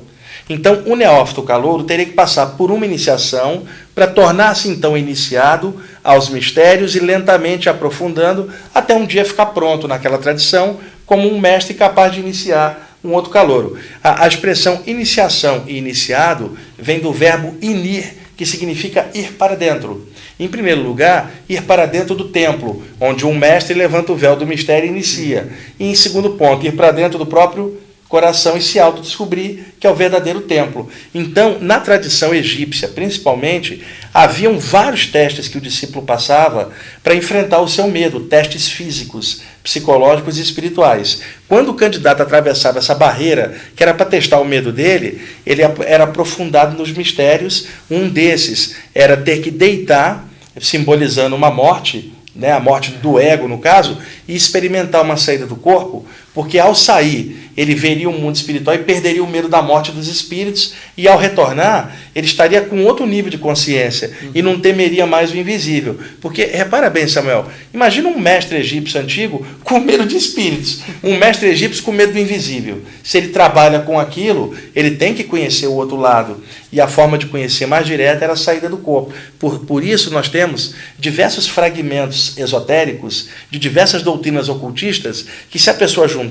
[0.47, 3.63] Então, o neófito calouro teria que passar por uma iniciação
[3.95, 10.19] para tornar-se então iniciado aos mistérios e lentamente aprofundando até um dia ficar pronto naquela
[10.19, 10.77] tradição
[11.07, 13.79] como um mestre capaz de iniciar um outro calouro.
[14.03, 20.12] A, a expressão iniciação e iniciado vem do verbo inir, que significa ir para dentro.
[20.39, 24.47] Em primeiro lugar, ir para dentro do templo, onde um mestre levanta o véu do
[24.47, 25.49] mistério e inicia.
[25.79, 27.77] E em segundo ponto, ir para dentro do próprio
[28.13, 30.87] coração e se autodescobrir que é o verdadeiro templo.
[31.15, 33.83] Então, na tradição egípcia, principalmente,
[34.13, 36.69] haviam vários testes que o discípulo passava
[37.01, 41.23] para enfrentar o seu medo, testes físicos, psicológicos e espirituais.
[41.47, 46.03] Quando o candidato atravessava essa barreira, que era para testar o medo dele, ele era
[46.03, 47.65] aprofundado nos mistérios.
[47.89, 50.23] Um desses era ter que deitar,
[50.61, 53.97] simbolizando uma morte, né, a morte do ego no caso,
[54.27, 58.79] e experimentar uma saída do corpo, porque ao sair ele veria o mundo espiritual e
[58.79, 63.29] perderia o medo da morte dos espíritos, e ao retornar, ele estaria com outro nível
[63.29, 65.99] de consciência e não temeria mais o invisível.
[66.19, 71.47] Porque, repara bem, Samuel, imagina um mestre egípcio antigo com medo de espíritos, um mestre
[71.49, 72.81] egípcio com medo do invisível.
[73.03, 76.43] Se ele trabalha com aquilo, ele tem que conhecer o outro lado.
[76.71, 79.13] E a forma de conhecer mais direta era a saída do corpo.
[79.37, 85.73] Por, por isso, nós temos diversos fragmentos esotéricos de diversas doutrinas ocultistas que, se a
[85.73, 86.22] pessoa juntar,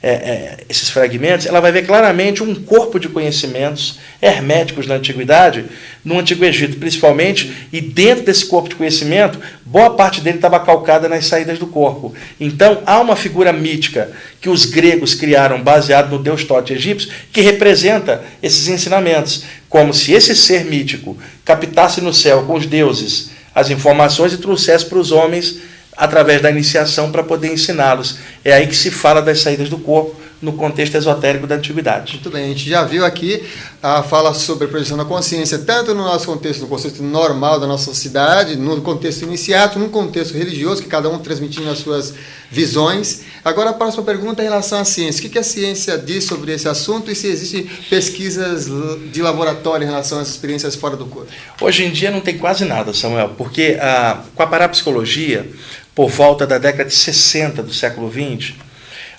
[0.00, 5.64] é, é, esses fragmentos, ela vai ver claramente um corpo de conhecimentos herméticos na antiguidade,
[6.04, 11.08] no Antigo Egito principalmente, e dentro desse corpo de conhecimento, boa parte dele estava calcada
[11.08, 12.14] nas saídas do corpo.
[12.38, 14.10] Então há uma figura mítica
[14.40, 20.12] que os gregos criaram baseado no deus Tote egípcio, que representa esses ensinamentos, como se
[20.12, 25.10] esse ser mítico captasse no céu com os deuses as informações e trouxesse para os
[25.10, 25.58] homens
[25.98, 28.18] através da iniciação para poder ensiná-los.
[28.44, 32.14] É aí que se fala das saídas do corpo no contexto esotérico da antiguidade.
[32.14, 33.42] Muito bem, a gente já viu aqui
[33.82, 37.66] a fala sobre a projeção da consciência, tanto no nosso contexto, no contexto normal da
[37.66, 42.14] nossa sociedade, no contexto iniciado, no contexto religioso, que cada um transmitindo as suas
[42.50, 43.22] visões.
[43.44, 45.26] Agora a próxima pergunta é em relação à ciência.
[45.26, 48.66] O que a ciência diz sobre esse assunto e se existem pesquisas
[49.12, 51.30] de laboratório em relação às experiências fora do corpo?
[51.60, 55.48] Hoje em dia não tem quase nada, Samuel, porque a, com a parapsicologia,
[55.98, 58.54] por volta da década de 60 do século XX,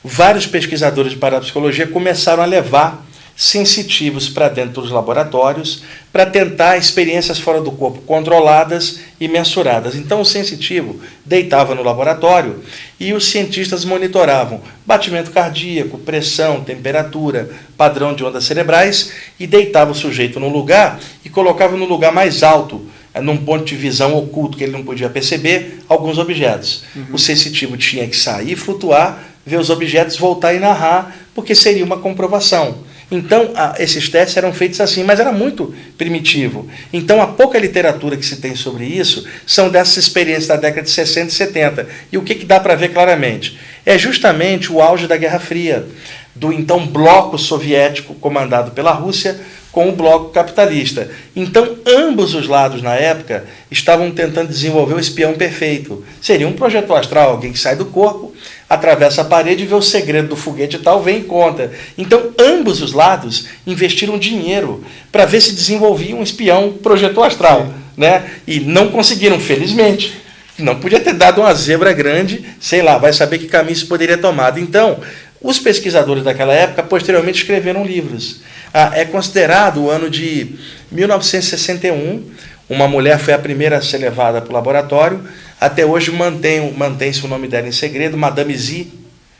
[0.01, 3.05] vários pesquisadores de parapsicologia começaram a levar
[3.36, 9.93] sensitivos para dentro dos laboratórios para tentar experiências fora do corpo controladas e mensuradas.
[9.93, 12.63] Então, o sensitivo deitava no laboratório
[12.97, 19.95] e os cientistas monitoravam batimento cardíaco, pressão, temperatura, padrão de ondas cerebrais e deitava o
[19.95, 22.88] sujeito no lugar e colocava no lugar mais alto
[23.22, 26.84] num ponto de visão oculto que ele não podia perceber, alguns objetos.
[26.95, 27.05] Uhum.
[27.14, 31.97] O sensitivo tinha que sair, flutuar, ver os objetos, voltar e narrar, porque seria uma
[31.97, 32.78] comprovação.
[33.12, 36.68] Então, a, esses testes eram feitos assim, mas era muito primitivo.
[36.93, 40.91] Então, a pouca literatura que se tem sobre isso são dessas experiências da década de
[40.91, 41.88] 60 e 70.
[42.12, 43.57] E o que, que dá para ver claramente?
[43.86, 45.88] É justamente o auge da Guerra Fria,
[46.36, 49.39] do então bloco soviético comandado pela Rússia
[49.72, 51.09] com o bloco capitalista.
[51.36, 56.03] Então, ambos os lados na época estavam tentando desenvolver o espião perfeito.
[56.22, 58.34] Seria um projeto astral, alguém que sai do corpo,
[58.70, 61.72] atravessa a parede, vê o segredo do foguete e tal, vem em conta.
[61.97, 67.67] Então, ambos os lados investiram dinheiro para ver se desenvolvia um espião projeto astral.
[67.95, 68.24] Né?
[68.47, 70.17] E não conseguiram, felizmente.
[70.57, 74.17] Não podia ter dado uma zebra grande, sei lá, vai saber que caminho isso poderia
[74.17, 74.57] tomar.
[74.57, 74.99] Então,
[75.41, 78.41] os pesquisadores daquela época posteriormente escreveram livros.
[78.74, 80.55] Ah, é considerado o ano de
[80.91, 82.24] 1961.
[82.70, 85.22] Uma mulher foi a primeira a ser levada para o laboratório.
[85.59, 88.88] Até hoje mantém-se mantém o nome dela em segredo, Madame Z.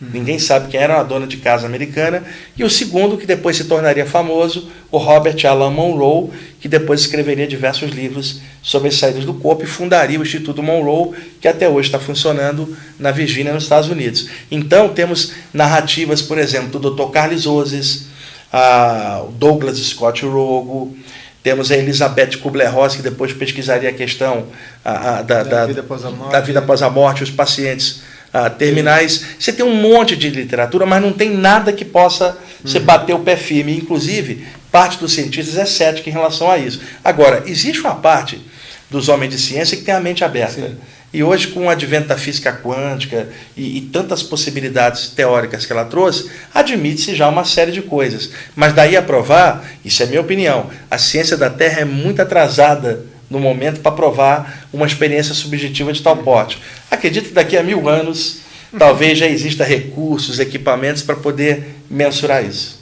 [0.02, 2.24] Ninguém sabe quem era, uma dona de casa americana.
[2.56, 6.30] E o segundo, que depois se tornaria famoso, o Robert Alan Monroe,
[6.62, 11.12] que depois escreveria diversos livros sobre as saídas do corpo e fundaria o Instituto Monroe,
[11.42, 14.30] que até hoje está funcionando na Virgínia, nos Estados Unidos.
[14.50, 17.12] Então, temos narrativas, por exemplo, do Dr.
[17.12, 18.08] Carlos Ozes,
[18.52, 20.96] a Douglas Scott Rogo,
[21.42, 24.48] temos a Elizabeth Kubler-Ross, que depois pesquisaria a questão
[24.84, 28.02] a, a, da, da, da, vida após a morte, os pacientes
[28.34, 29.24] a, terminais.
[29.40, 32.36] Você tem um monte de literatura, mas não tem nada que possa uhum.
[32.66, 33.78] você bater o pé firme.
[33.78, 36.82] Inclusive, parte dos cientistas é cética em relação a isso.
[37.04, 38.42] Agora, existe uma parte
[38.90, 40.62] dos homens de ciência que tem a mente aberta.
[40.62, 40.78] Sim.
[41.12, 45.86] E hoje, com o advento da física quântica e, e tantas possibilidades teóricas que ela
[45.86, 48.30] trouxe, admite-se já uma série de coisas.
[48.56, 53.06] Mas daí a provar, isso é minha opinião, a ciência da Terra é muito atrasada
[53.30, 56.62] no momento para provar uma experiência subjetiva de tal porte.
[56.90, 58.42] Acredito que daqui a mil anos
[58.78, 62.80] talvez já exista recursos, equipamentos para poder mensurar isso.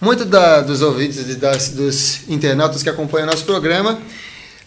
[0.00, 4.00] Muito da, dos ouvintes e das, dos internautas que acompanham nosso programa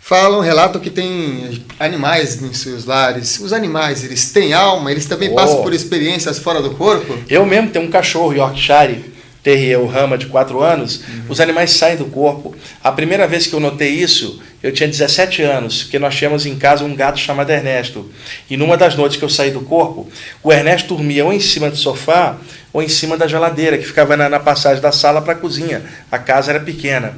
[0.06, 3.40] falam, relatam que tem animais em seus lares.
[3.40, 4.92] Os animais, eles têm alma?
[4.92, 5.36] Eles também oh.
[5.36, 7.18] passam por experiências fora do corpo?
[7.28, 9.04] Eu mesmo tenho um cachorro Yorkshire
[9.42, 10.98] Terrier, o Rama, de 4 anos.
[10.98, 11.24] Uhum.
[11.30, 12.56] Os animais saem do corpo.
[12.84, 16.56] A primeira vez que eu notei isso, eu tinha 17 anos, que nós tínhamos em
[16.56, 18.08] casa um gato chamado Ernesto.
[18.48, 20.08] E numa das noites que eu saí do corpo,
[20.44, 22.38] o Ernesto dormia ou em cima do sofá
[22.72, 25.82] ou em cima da geladeira, que ficava na, na passagem da sala para a cozinha.
[26.12, 27.16] A casa era pequena.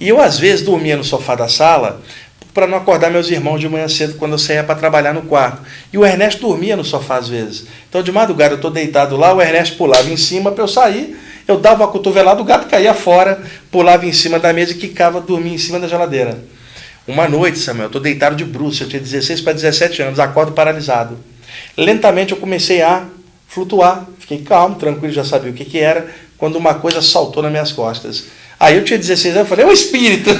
[0.00, 2.02] E eu, às vezes, dormia no sofá da sala,
[2.54, 5.60] para não acordar meus irmãos de manhã cedo quando eu saía para trabalhar no quarto.
[5.92, 7.66] E o Ernesto dormia no sofá às vezes.
[7.88, 11.18] Então, de madrugada, eu estou deitado lá, o Ernesto pulava em cima para eu sair,
[11.48, 13.42] eu dava uma cotovelada, o gato caía fora,
[13.72, 16.38] pulava em cima da mesa e quicava, dormia em cima da geladeira.
[17.06, 20.52] Uma noite, Samuel, eu estou deitado de bruxo, eu tinha 16 para 17 anos, acordo
[20.52, 21.18] paralisado.
[21.76, 23.04] Lentamente eu comecei a
[23.48, 27.52] flutuar, fiquei calmo, tranquilo, já sabia o que, que era, quando uma coisa saltou nas
[27.52, 28.24] minhas costas.
[28.64, 30.30] Aí eu tinha 16 anos, eu falei, é um espírito.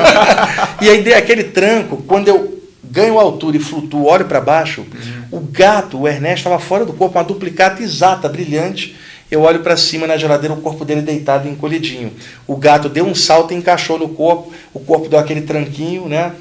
[0.80, 5.38] e aí dei aquele tranco, quando eu ganho altura e flutuo, olho para baixo, uhum.
[5.38, 8.96] o gato, o Ernesto, estava fora do corpo, uma duplicata exata, brilhante.
[9.30, 12.14] Eu olho para cima na geladeira, o corpo dele deitado encolhidinho.
[12.46, 16.32] O gato deu um salto e encaixou no corpo, o corpo deu aquele tranquinho, né?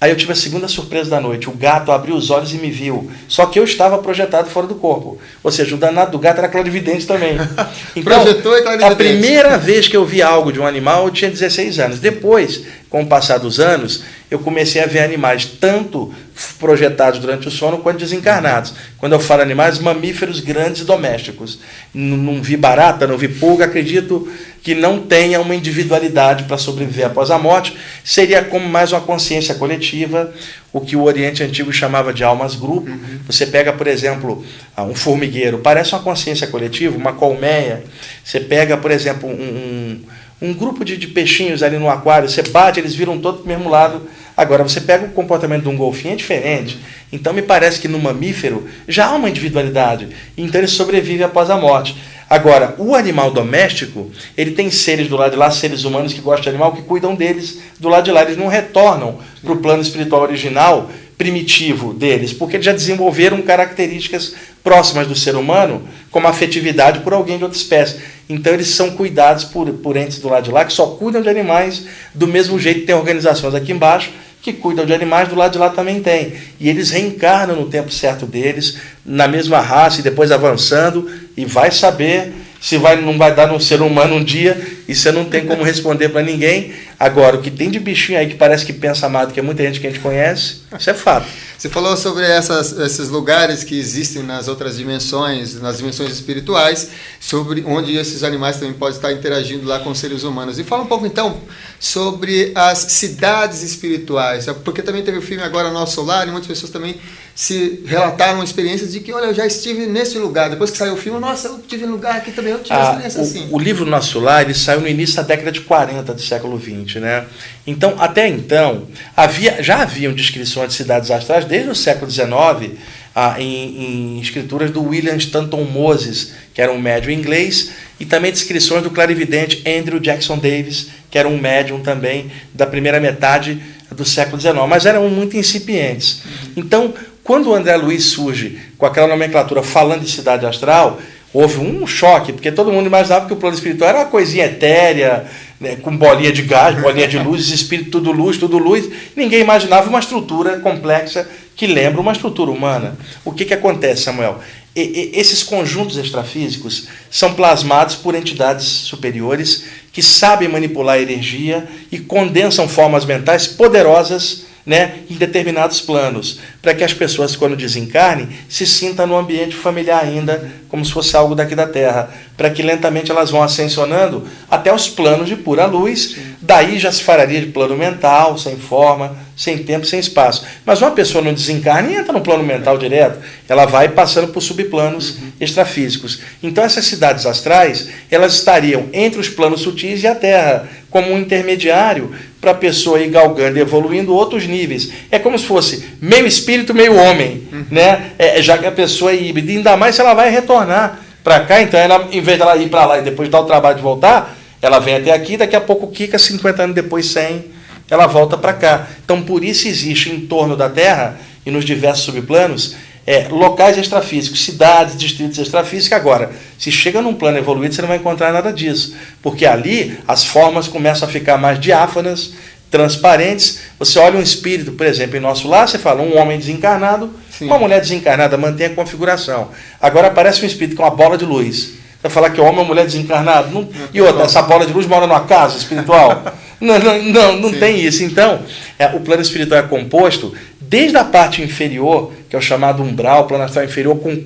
[0.00, 1.50] Aí eu tive a segunda surpresa da noite.
[1.50, 3.10] O gato abriu os olhos e me viu.
[3.28, 5.18] Só que eu estava projetado fora do corpo.
[5.44, 7.36] Ou seja, o danado do gato era clarividente também.
[7.94, 8.92] Então, Projetou e clarividente.
[8.92, 12.00] A primeira vez que eu vi algo de um animal, eu tinha 16 anos.
[12.00, 16.12] Depois, com o passar dos anos, eu comecei a ver animais tanto
[16.58, 18.74] projetados durante o sono quanto desencarnados.
[18.98, 21.60] Quando eu falo animais, mamíferos grandes e domésticos.
[21.94, 24.28] Não, vi barata, não vi pulga, acredito
[24.62, 29.54] que não tenha uma individualidade para sobreviver após a morte, seria como mais uma consciência
[29.54, 30.32] coletiva,
[30.72, 32.90] o que o Oriente Antigo chamava de almas grupo.
[32.90, 33.20] Uhum.
[33.26, 34.44] Você pega, por exemplo,
[34.76, 37.84] ah, um formigueiro, parece uma consciência coletiva, uma colmeia.
[38.22, 40.04] Você pega, por exemplo, um, um,
[40.40, 43.68] um grupo de, de, peixinhos ali no aquário, você bate, eles viram todos do mesmo
[43.68, 44.02] lado.
[44.36, 46.78] Agora, você pega o comportamento de um golfinho, é diferente.
[47.12, 50.08] Então, me parece que no mamífero já há uma individualidade.
[50.36, 51.96] Então, ele sobrevive após a morte.
[52.28, 56.44] Agora, o animal doméstico, ele tem seres do lado de lá, seres humanos que gostam
[56.44, 58.22] de animal, que cuidam deles do lado de lá.
[58.22, 60.88] Eles não retornam para o plano espiritual original,
[61.20, 67.36] primitivo deles, porque eles já desenvolveram características próximas do ser humano, como afetividade por alguém
[67.36, 68.00] de outra espécie.
[68.26, 71.28] Então, eles são cuidados por, por entes do lado de lá, que só cuidam de
[71.28, 74.10] animais do mesmo jeito que tem organizações aqui embaixo
[74.40, 76.32] que cuidam de animais, do lado de lá também tem.
[76.58, 81.06] E eles reencarnam no tempo certo deles, na mesma raça, e depois avançando,
[81.36, 85.10] e vai saber se vai, não vai dar no ser humano um dia, e você
[85.10, 86.72] não tem como responder para ninguém.
[86.98, 89.62] Agora, o que tem de bichinho aí que parece que pensa amado, que é muita
[89.62, 91.26] gente que a gente conhece, isso é fato.
[91.60, 96.88] Você falou sobre essas, esses lugares que existem nas outras dimensões, nas dimensões espirituais,
[97.20, 100.58] sobre onde esses animais também podem estar interagindo lá com os seres humanos.
[100.58, 101.38] E fala um pouco então
[101.78, 106.72] sobre as cidades espirituais, porque também teve o filme agora Nosso Solar e muitas pessoas
[106.72, 106.98] também
[107.34, 110.50] se relataram experiências de que, olha, eu já estive nesse lugar.
[110.50, 112.82] Depois que saiu o filme, nossa, eu tive um lugar aqui também, eu tive ah,
[112.82, 113.48] experiência o, assim.
[113.50, 116.96] O livro Nosso Lar, ele saiu no início da década de 40 do século XX,
[116.96, 117.26] né?
[117.66, 122.78] Então, até então, havia, já haviam descrições de cidades astrais desde o século XIX,
[123.12, 128.30] ah, em, em, escrituras do William Stanton Moses, que era um médium inglês, e também
[128.30, 134.04] descrições do clarividente Andrew Jackson Davis, que era um médium também da primeira metade do
[134.04, 136.22] século XIX, mas eram muito incipientes.
[136.56, 136.94] Então,
[137.24, 141.00] quando o André Luiz surge com aquela nomenclatura falando de cidade astral,
[141.34, 145.26] houve um choque, porque todo mundo imaginava que o plano espiritual era uma coisinha etérea,
[145.60, 148.88] né, com bolinha de gás, bolinha de luz, espírito tudo luz, tudo luz.
[149.14, 152.96] Ninguém imaginava uma estrutura complexa que lembra uma estrutura humana.
[153.24, 154.38] O que, que acontece, Samuel?
[154.74, 161.68] E, e, esses conjuntos extrafísicos são plasmados por entidades superiores que sabem manipular a energia
[161.92, 168.28] e condensam formas mentais poderosas né, em determinados planos, para que as pessoas, quando desencarnem,
[168.48, 172.62] se sintam no ambiente familiar ainda, como se fosse algo daqui da Terra, para que
[172.62, 176.22] lentamente elas vão ascensionando até os planos de pura luz, Sim.
[176.40, 180.46] daí já se falaria de plano mental, sem forma, sem tempo, sem espaço.
[180.64, 184.40] Mas uma pessoa não desencarna e entra no plano mental direto, ela vai passando por
[184.40, 185.32] subplanos uhum.
[185.38, 186.20] extrafísicos.
[186.42, 191.18] Então essas cidades astrais, elas estariam entre os planos sutis e a Terra, como um
[191.18, 192.10] intermediário
[192.40, 194.90] para a pessoa ir galgando e evoluindo outros níveis.
[195.10, 197.66] É como se fosse meio espírito, meio homem, uhum.
[197.70, 198.12] né?
[198.18, 201.62] É, já que a pessoa é híbrida, ainda mais se ela vai retornar para cá,
[201.62, 204.36] então ela, em vez dela ir para lá e depois dar o trabalho de voltar,
[204.62, 207.44] ela vem até aqui, daqui a pouco Kika, 50 anos depois, 100,
[207.90, 208.86] ela volta para cá.
[209.04, 214.44] Então por isso existe em torno da Terra e nos diversos subplanos é, locais extrafísicos,
[214.44, 215.96] cidades, distritos extrafísicos.
[215.96, 220.24] Agora, se chega num plano evoluído, você não vai encontrar nada disso, porque ali as
[220.24, 222.34] formas começam a ficar mais diáfanas,
[222.70, 223.60] transparentes.
[223.78, 227.46] Você olha um espírito, por exemplo, em nosso lar, você fala um homem desencarnado, Sim.
[227.46, 229.48] uma mulher desencarnada mantém a configuração.
[229.80, 231.72] Agora aparece um espírito com uma bola de luz.
[232.02, 233.48] Vai falar que homem é uma mulher desencarnada?
[233.48, 233.68] Não...
[233.92, 236.22] E outra, essa bola de luz mora numa casa espiritual?
[236.58, 238.02] não, não, não, não tem isso.
[238.02, 238.40] Então,
[238.78, 243.26] é, o plano espiritual é composto desde a parte inferior, que é o chamado umbral,
[243.26, 244.18] plano astral inferior, com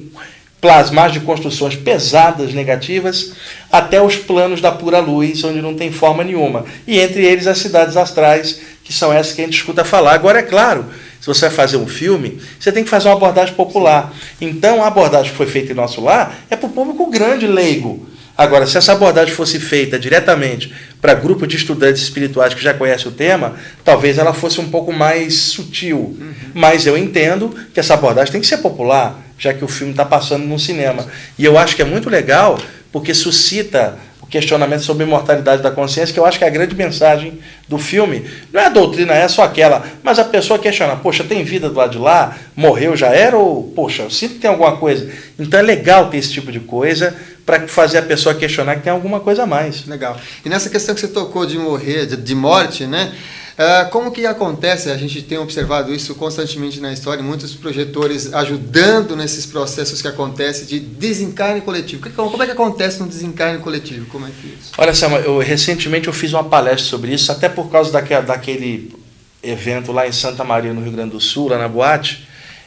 [0.64, 3.34] plasmas de construções pesadas, negativas,
[3.70, 6.64] até os planos da pura luz, onde não tem forma nenhuma.
[6.86, 10.14] E entre eles as cidades astrais, que são essas que a gente escuta falar.
[10.14, 10.86] Agora, é claro,
[11.20, 14.14] se você vai fazer um filme, você tem que fazer uma abordagem popular.
[14.40, 18.08] Então, a abordagem que foi feita em nosso lar é para o público grande, leigo.
[18.34, 23.08] Agora, se essa abordagem fosse feita diretamente para grupo de estudantes espirituais que já conhecem
[23.08, 23.54] o tema,
[23.84, 25.98] talvez ela fosse um pouco mais sutil.
[25.98, 26.34] Uhum.
[26.54, 30.04] Mas eu entendo que essa abordagem tem que ser popular, já que o filme está
[30.04, 31.06] passando no cinema.
[31.38, 32.58] E eu acho que é muito legal
[32.92, 36.50] porque suscita o questionamento sobre a imortalidade da consciência, que eu acho que é a
[36.50, 38.24] grande mensagem do filme.
[38.52, 41.76] Não é a doutrina, é só aquela, mas a pessoa questiona, poxa, tem vida do
[41.76, 42.36] lado de lá?
[42.56, 43.36] Morreu, já era?
[43.36, 45.10] Ou, poxa, eu sinto que tem alguma coisa.
[45.38, 47.14] Então é legal ter esse tipo de coisa
[47.44, 49.86] para fazer a pessoa questionar que tem alguma coisa a mais.
[49.86, 50.16] Legal.
[50.44, 53.12] E nessa questão que você tocou de morrer, de, de morte, né?
[53.54, 54.90] Uh, como que acontece?
[54.90, 60.66] A gente tem observado isso constantemente na história, muitos projetores ajudando nesses processos que acontecem
[60.66, 62.10] de desencarne coletivo.
[62.10, 64.06] Como é que acontece no desencarne coletivo?
[64.06, 64.72] Como é que é isso?
[64.76, 68.92] Olha, Samuel, eu, recentemente eu fiz uma palestra sobre isso, até por causa daquele, daquele
[69.40, 72.26] evento lá em Santa Maria, no Rio Grande do Sul, lá na boate,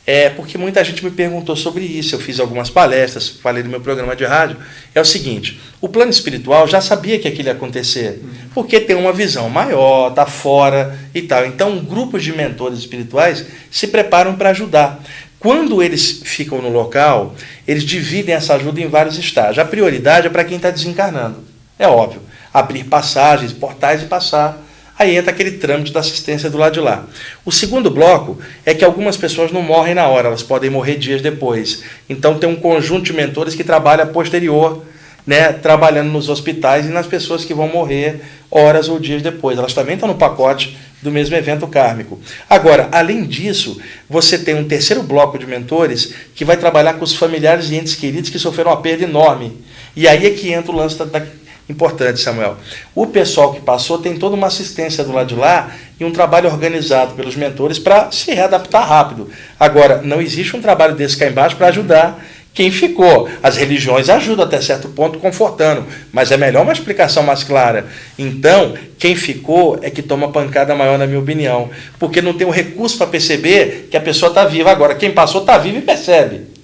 [0.09, 2.15] é porque muita gente me perguntou sobre isso.
[2.15, 4.55] Eu fiz algumas palestras, falei no meu programa de rádio.
[4.95, 9.11] É o seguinte: o plano espiritual já sabia que aquilo ia acontecer, porque tem uma
[9.11, 11.45] visão maior, está fora e tal.
[11.45, 15.03] Então, grupos de mentores espirituais se preparam para ajudar.
[15.37, 17.35] Quando eles ficam no local,
[17.67, 19.59] eles dividem essa ajuda em vários estágios.
[19.59, 21.43] A prioridade é para quem está desencarnando.
[21.77, 22.21] É óbvio.
[22.53, 24.65] Abrir passagens, portais e passar
[24.99, 27.05] Aí entra aquele trâmite da assistência do lado de lá.
[27.45, 31.21] O segundo bloco é que algumas pessoas não morrem na hora, elas podem morrer dias
[31.21, 31.83] depois.
[32.09, 34.83] Então tem um conjunto de mentores que trabalha posterior,
[35.25, 39.57] né, trabalhando nos hospitais e nas pessoas que vão morrer horas ou dias depois.
[39.57, 42.19] Elas também estão no pacote do mesmo evento kármico.
[42.49, 43.79] Agora, além disso,
[44.09, 47.93] você tem um terceiro bloco de mentores que vai trabalhar com os familiares e entes
[47.93, 49.57] queridos que sofreram uma perda enorme.
[49.95, 51.25] E aí é que entra o lance da, da
[51.69, 52.57] Importante, Samuel.
[52.95, 56.49] O pessoal que passou tem toda uma assistência do lado de lá e um trabalho
[56.49, 59.29] organizado pelos mentores para se readaptar rápido.
[59.59, 63.29] Agora, não existe um trabalho desse cá embaixo para ajudar quem ficou.
[63.43, 67.85] As religiões ajudam até certo ponto, confortando, mas é melhor uma explicação mais clara.
[68.17, 72.49] Então, quem ficou é que toma pancada maior, na minha opinião, porque não tem o
[72.49, 74.71] recurso para perceber que a pessoa está viva.
[74.71, 76.56] Agora, quem passou está vivo e percebe.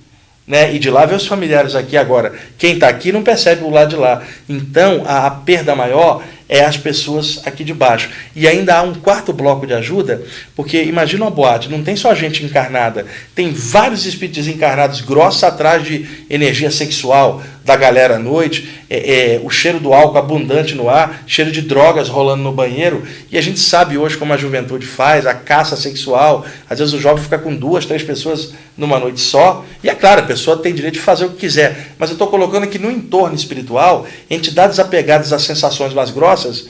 [0.46, 0.74] Né?
[0.76, 2.34] E de lá ver os familiares aqui agora.
[2.58, 4.22] Quem está aqui não percebe o lado de lá.
[4.50, 6.22] Então, a, a perda maior
[6.54, 8.10] é as pessoas aqui de baixo.
[8.36, 10.22] E ainda há um quarto bloco de ajuda,
[10.56, 15.84] porque imagina uma boate, não tem só gente encarnada, tem vários espíritos encarnados grossos atrás
[15.84, 20.89] de energia sexual da galera à noite, é, é, o cheiro do álcool abundante no
[20.89, 24.86] ar, cheiro de drogas rolando no banheiro, e a gente sabe hoje como a juventude
[24.86, 29.22] faz, a caça sexual, às vezes o jovem fica com duas, três pessoas numa noite
[29.22, 32.16] só, e é claro, a pessoa tem direito de fazer o que quiser, mas eu
[32.16, 36.68] estou colocando aqui no entorno espiritual, entidades apegadas às sensações mais grossas,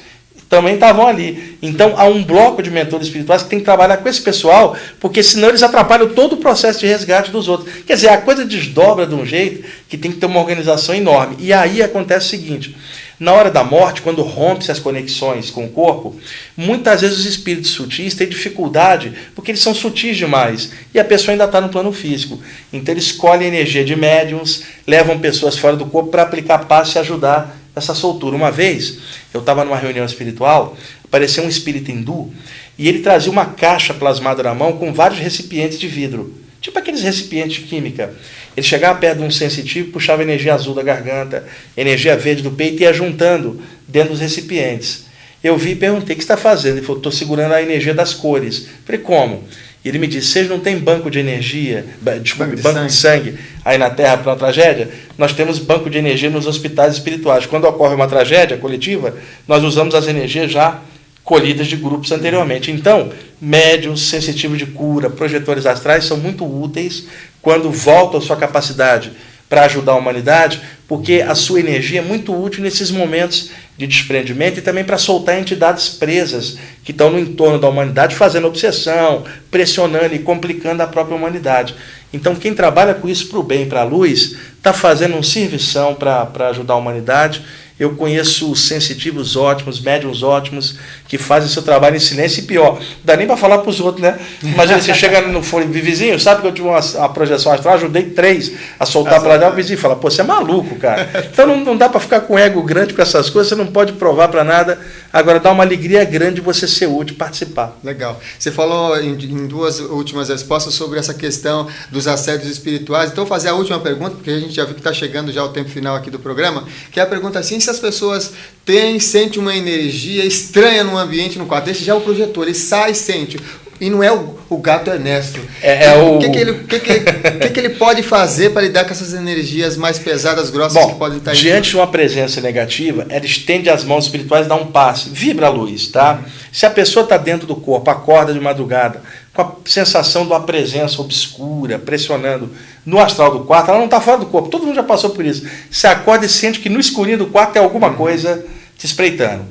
[0.54, 1.58] também estavam ali.
[1.64, 5.24] Então há um bloco de mentores espirituais que tem que trabalhar com esse pessoal, porque
[5.24, 7.74] senão eles atrapalham todo o processo de resgate dos outros.
[7.88, 11.38] Quer dizer, a coisa desdobra de um jeito que tem que ter uma organização enorme.
[11.39, 12.76] E aí acontece o seguinte:
[13.20, 16.16] na hora da morte, quando rompe-se as conexões com o corpo,
[16.56, 21.34] muitas vezes os espíritos sutis têm dificuldade, porque eles são sutis demais, e a pessoa
[21.34, 22.39] ainda está no plano físico.
[22.72, 26.99] Então eles escolhem energia de médiums, levam pessoas fora do corpo para aplicar passe e
[26.99, 28.36] ajudar essa soltura.
[28.36, 29.00] Uma vez,
[29.34, 32.32] eu estava numa reunião espiritual, apareceu um espírito hindu
[32.78, 37.02] e ele trazia uma caixa plasmada na mão com vários recipientes de vidro, tipo aqueles
[37.02, 38.14] recipientes de química.
[38.56, 41.46] Ele chegava perto de um sensitivo, puxava energia azul da garganta,
[41.76, 45.06] energia verde do peito e ia juntando dentro dos recipientes.
[45.44, 46.78] Eu vi e perguntei: o que está fazendo?
[46.78, 48.68] Ele falou: estou segurando a energia das cores.
[48.86, 49.44] falei: como?
[49.84, 51.86] E ele me disse: vocês não têm banco de energia,
[52.22, 53.32] desculpa, banco, de, banco sangue.
[53.32, 53.40] de, sangue.
[53.66, 54.90] aí na Terra para uma tragédia?
[55.18, 57.46] Nós temos banco de energia nos hospitais espirituais.
[57.46, 59.16] Quando ocorre uma tragédia coletiva,
[59.48, 60.80] nós usamos as energias já
[61.24, 62.72] colhidas de grupos anteriormente.
[62.72, 63.12] Então,
[63.42, 67.06] médiums, sensitivos de cura, projetores astrais são muito úteis
[67.42, 69.12] quando voltam a sua capacidade
[69.54, 74.58] para ajudar a humanidade, porque a sua energia é muito útil nesses momentos de desprendimento
[74.58, 80.16] e também para soltar entidades presas que estão no entorno da humanidade, fazendo obsessão, pressionando
[80.16, 81.76] e complicando a própria humanidade.
[82.12, 85.93] Então, quem trabalha com isso para o bem para a luz, está fazendo um servição
[85.93, 87.43] para ajudar a humanidade
[87.80, 90.78] eu conheço sensitivos ótimos, médiums ótimos,
[91.14, 92.80] que fazem seu trabalho em silêncio e pior.
[92.80, 94.18] Não dá nem para falar para os outros, né?
[94.41, 98.05] Imagina, você chega no fone, vizinho, sabe que eu tive uma, uma projeção astral, ajudei
[98.05, 101.07] três a soltar para lá, o vizinho fala, pô, você é maluco, cara.
[101.32, 103.93] Então não, não dá para ficar com ego grande com essas coisas, você não pode
[103.93, 104.80] provar para nada.
[105.11, 107.78] Agora dá uma alegria grande você ser útil, participar.
[107.84, 108.20] Legal.
[108.39, 113.11] Você falou em, em duas últimas respostas sobre essa questão dos assédios espirituais.
[113.11, 115.49] Então, fazer a última pergunta, porque a gente já viu que está chegando já o
[115.49, 118.32] tempo final aqui do programa, que é a pergunta assim, se as pessoas
[118.66, 121.70] têm, sentem uma energia estranha no ambiente, no quarto.
[121.70, 123.38] Esse já é o projetor, ele sai, sente.
[123.82, 125.41] E não é o, o gato Ernesto.
[125.62, 126.16] É, é o...
[126.16, 129.14] O que, que, ele, que, que, que, que ele pode fazer para lidar com essas
[129.14, 133.70] energias mais pesadas, grossas Bom, que podem estar Diante de uma presença negativa, ela estende
[133.70, 136.22] as mãos espirituais, dá um passe, vibra a luz, tá?
[136.51, 139.01] Se a pessoa está dentro do corpo, acorda de madrugada,
[139.34, 142.51] com a sensação de uma presença obscura, pressionando
[142.86, 144.49] no astral do quarto, ela não está fora do corpo.
[144.49, 145.45] Todo mundo já passou por isso.
[145.70, 147.95] Você acorda e sente que no escurinho do quarto tem alguma uhum.
[147.95, 148.45] coisa
[148.78, 149.45] te espreitando.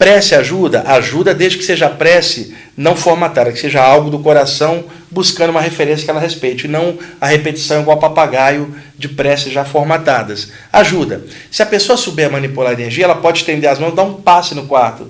[0.00, 0.82] Prece ajuda?
[0.86, 6.06] Ajuda desde que seja prece não formatada, que seja algo do coração buscando uma referência
[6.06, 10.52] que ela respeite, e não a repetição igual papagaio de preces já formatadas.
[10.72, 11.22] Ajuda.
[11.50, 14.54] Se a pessoa souber manipular a energia, ela pode estender as mãos dar um passe
[14.54, 15.06] no quarto.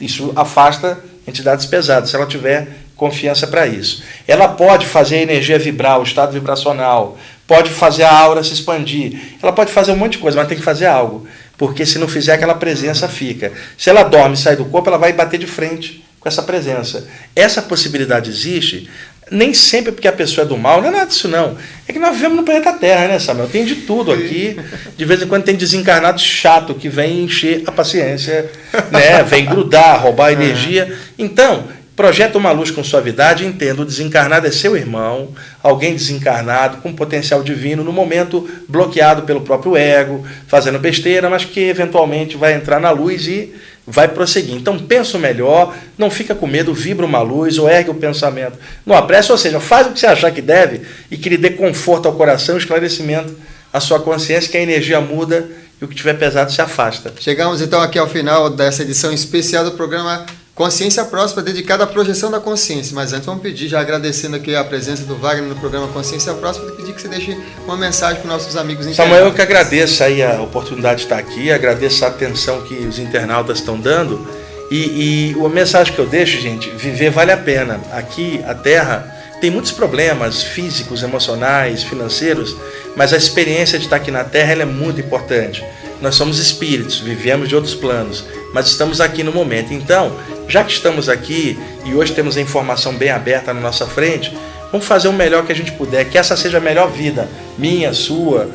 [0.00, 4.04] Isso afasta entidades pesadas, se ela tiver confiança para isso.
[4.24, 7.18] Ela pode fazer a energia vibrar, o estado vibracional,
[7.48, 10.58] pode fazer a aura se expandir, ela pode fazer um monte de coisa, mas tem
[10.58, 11.26] que fazer algo,
[11.56, 13.50] porque se não fizer, aquela presença fica.
[13.76, 17.08] Se ela dorme e sai do corpo, ela vai bater de frente com essa presença.
[17.34, 18.90] Essa possibilidade existe,
[19.30, 21.56] nem sempre porque a pessoa é do mal, não é nada disso não.
[21.86, 23.48] É que nós vivemos no planeta Terra, né, Samuel?
[23.48, 24.60] Tem de tudo aqui.
[24.94, 28.50] De vez em quando tem desencarnado chato que vem encher a paciência,
[28.92, 29.22] né?
[29.24, 30.94] vem grudar, roubar energia.
[31.18, 31.64] Então,
[31.98, 37.42] Projeta uma luz com suavidade entenda: o desencarnado é seu irmão, alguém desencarnado com potencial
[37.42, 42.92] divino, no momento bloqueado pelo próprio ego, fazendo besteira, mas que eventualmente vai entrar na
[42.92, 43.52] luz e
[43.84, 44.54] vai prosseguir.
[44.54, 48.56] Então pensa melhor, não fica com medo, vibra uma luz ou ergue o pensamento.
[48.86, 51.50] Não apressa, ou seja, faz o que você achar que deve e que lhe dê
[51.50, 53.34] conforto ao coração esclarecimento
[53.72, 55.48] à sua consciência, que a energia muda
[55.82, 57.12] e o que tiver pesado se afasta.
[57.18, 60.24] Chegamos então aqui ao final dessa edição especial do programa
[60.58, 62.92] Consciência Próspera, dedicada à projeção da consciência.
[62.92, 66.72] Mas antes vamos pedir, já agradecendo aqui a presença do Wagner no programa Consciência Próspera,
[66.72, 69.18] pedir que você deixe uma mensagem para os nossos amigos internautas.
[69.18, 72.98] Samuel, eu que agradeço aí a oportunidade de estar aqui, agradeço a atenção que os
[72.98, 74.26] internautas estão dando.
[74.68, 77.80] E, e a mensagem que eu deixo, gente, viver vale a pena.
[77.92, 82.56] Aqui, a Terra tem muitos problemas físicos, emocionais, financeiros,
[82.96, 85.64] mas a experiência de estar aqui na Terra é muito importante.
[86.00, 88.24] Nós somos espíritos, vivemos de outros planos,
[88.54, 89.72] mas estamos aqui no momento.
[89.72, 90.12] Então,
[90.48, 94.36] já que estamos aqui e hoje temos a informação bem aberta na nossa frente,
[94.70, 97.28] vamos fazer o melhor que a gente puder, que essa seja a melhor vida,
[97.58, 98.48] minha, sua,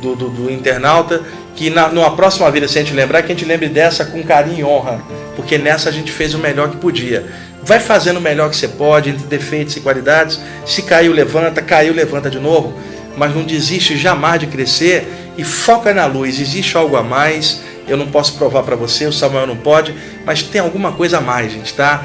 [0.00, 1.22] do, do, do internauta,
[1.54, 4.22] que na, numa próxima vida, se a gente lembrar, que a gente lembre dessa com
[4.22, 5.00] carinho e honra,
[5.34, 7.26] porque nessa a gente fez o melhor que podia.
[7.62, 10.38] Vai fazendo o melhor que você pode, entre defeitos e qualidades.
[10.64, 12.72] Se caiu, levanta, caiu, levanta de novo.
[13.16, 16.40] Mas não desiste jamais de crescer e foca na luz.
[16.40, 17.62] Existe algo a mais.
[17.86, 21.20] Eu não posso provar para você, o Samuel não pode, mas tem alguma coisa a
[21.20, 22.04] mais, gente, tá?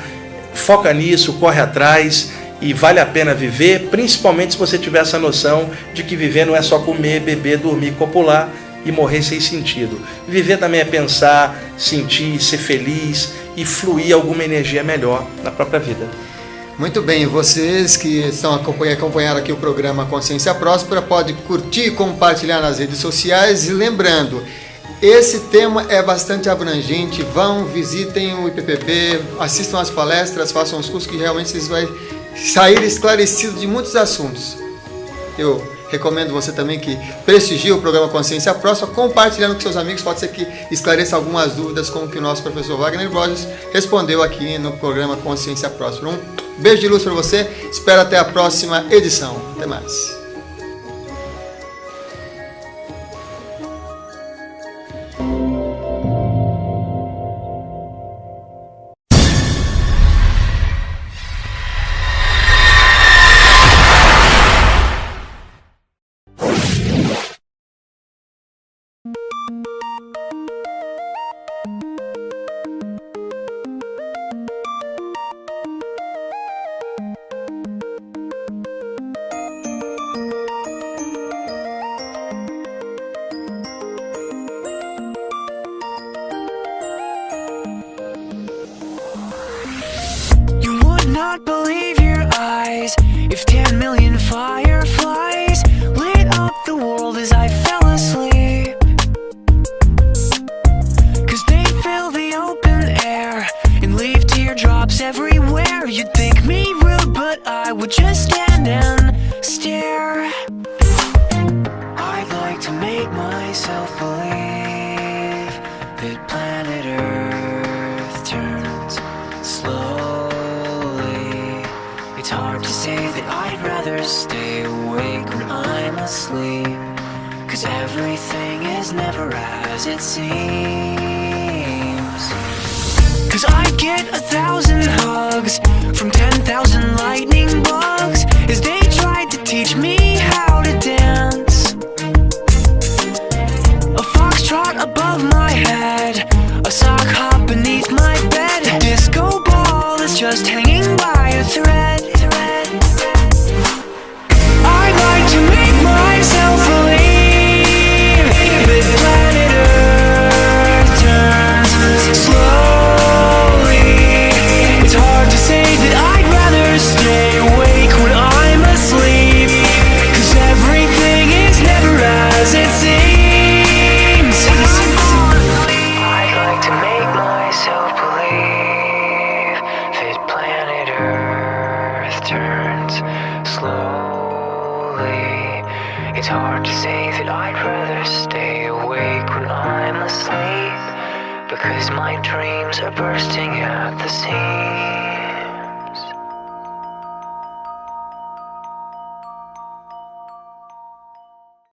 [0.54, 5.72] Foca nisso, corre atrás e vale a pena viver, principalmente se você tiver essa noção
[5.94, 8.50] de que viver não é só comer, beber, dormir, copular
[8.86, 10.00] e morrer sem sentido.
[10.28, 16.08] Viver também é pensar, sentir, ser feliz e fluir alguma energia melhor na própria vida.
[16.78, 22.80] Muito bem, vocês que estão acompanhando aqui o programa Consciência Próspera, pode curtir, compartilhar nas
[22.80, 24.44] redes sociais e lembrando,
[25.02, 27.24] esse tema é bastante abrangente.
[27.24, 31.88] Vão, visitem o IPPB, assistam as palestras, façam os cursos que realmente vocês vão
[32.36, 34.58] sair esclarecidos de muitos assuntos.
[35.38, 40.02] Eu Recomendo você também que prestigie o programa Consciência Próxima, compartilhando com seus amigos.
[40.02, 44.58] Pode ser que esclareça algumas dúvidas, como que o nosso professor Wagner Borges respondeu aqui
[44.58, 46.12] no programa Consciência Próxima.
[46.12, 47.50] Um beijo de luz para você.
[47.70, 49.36] Espero até a próxima edição.
[49.58, 50.21] Até mais.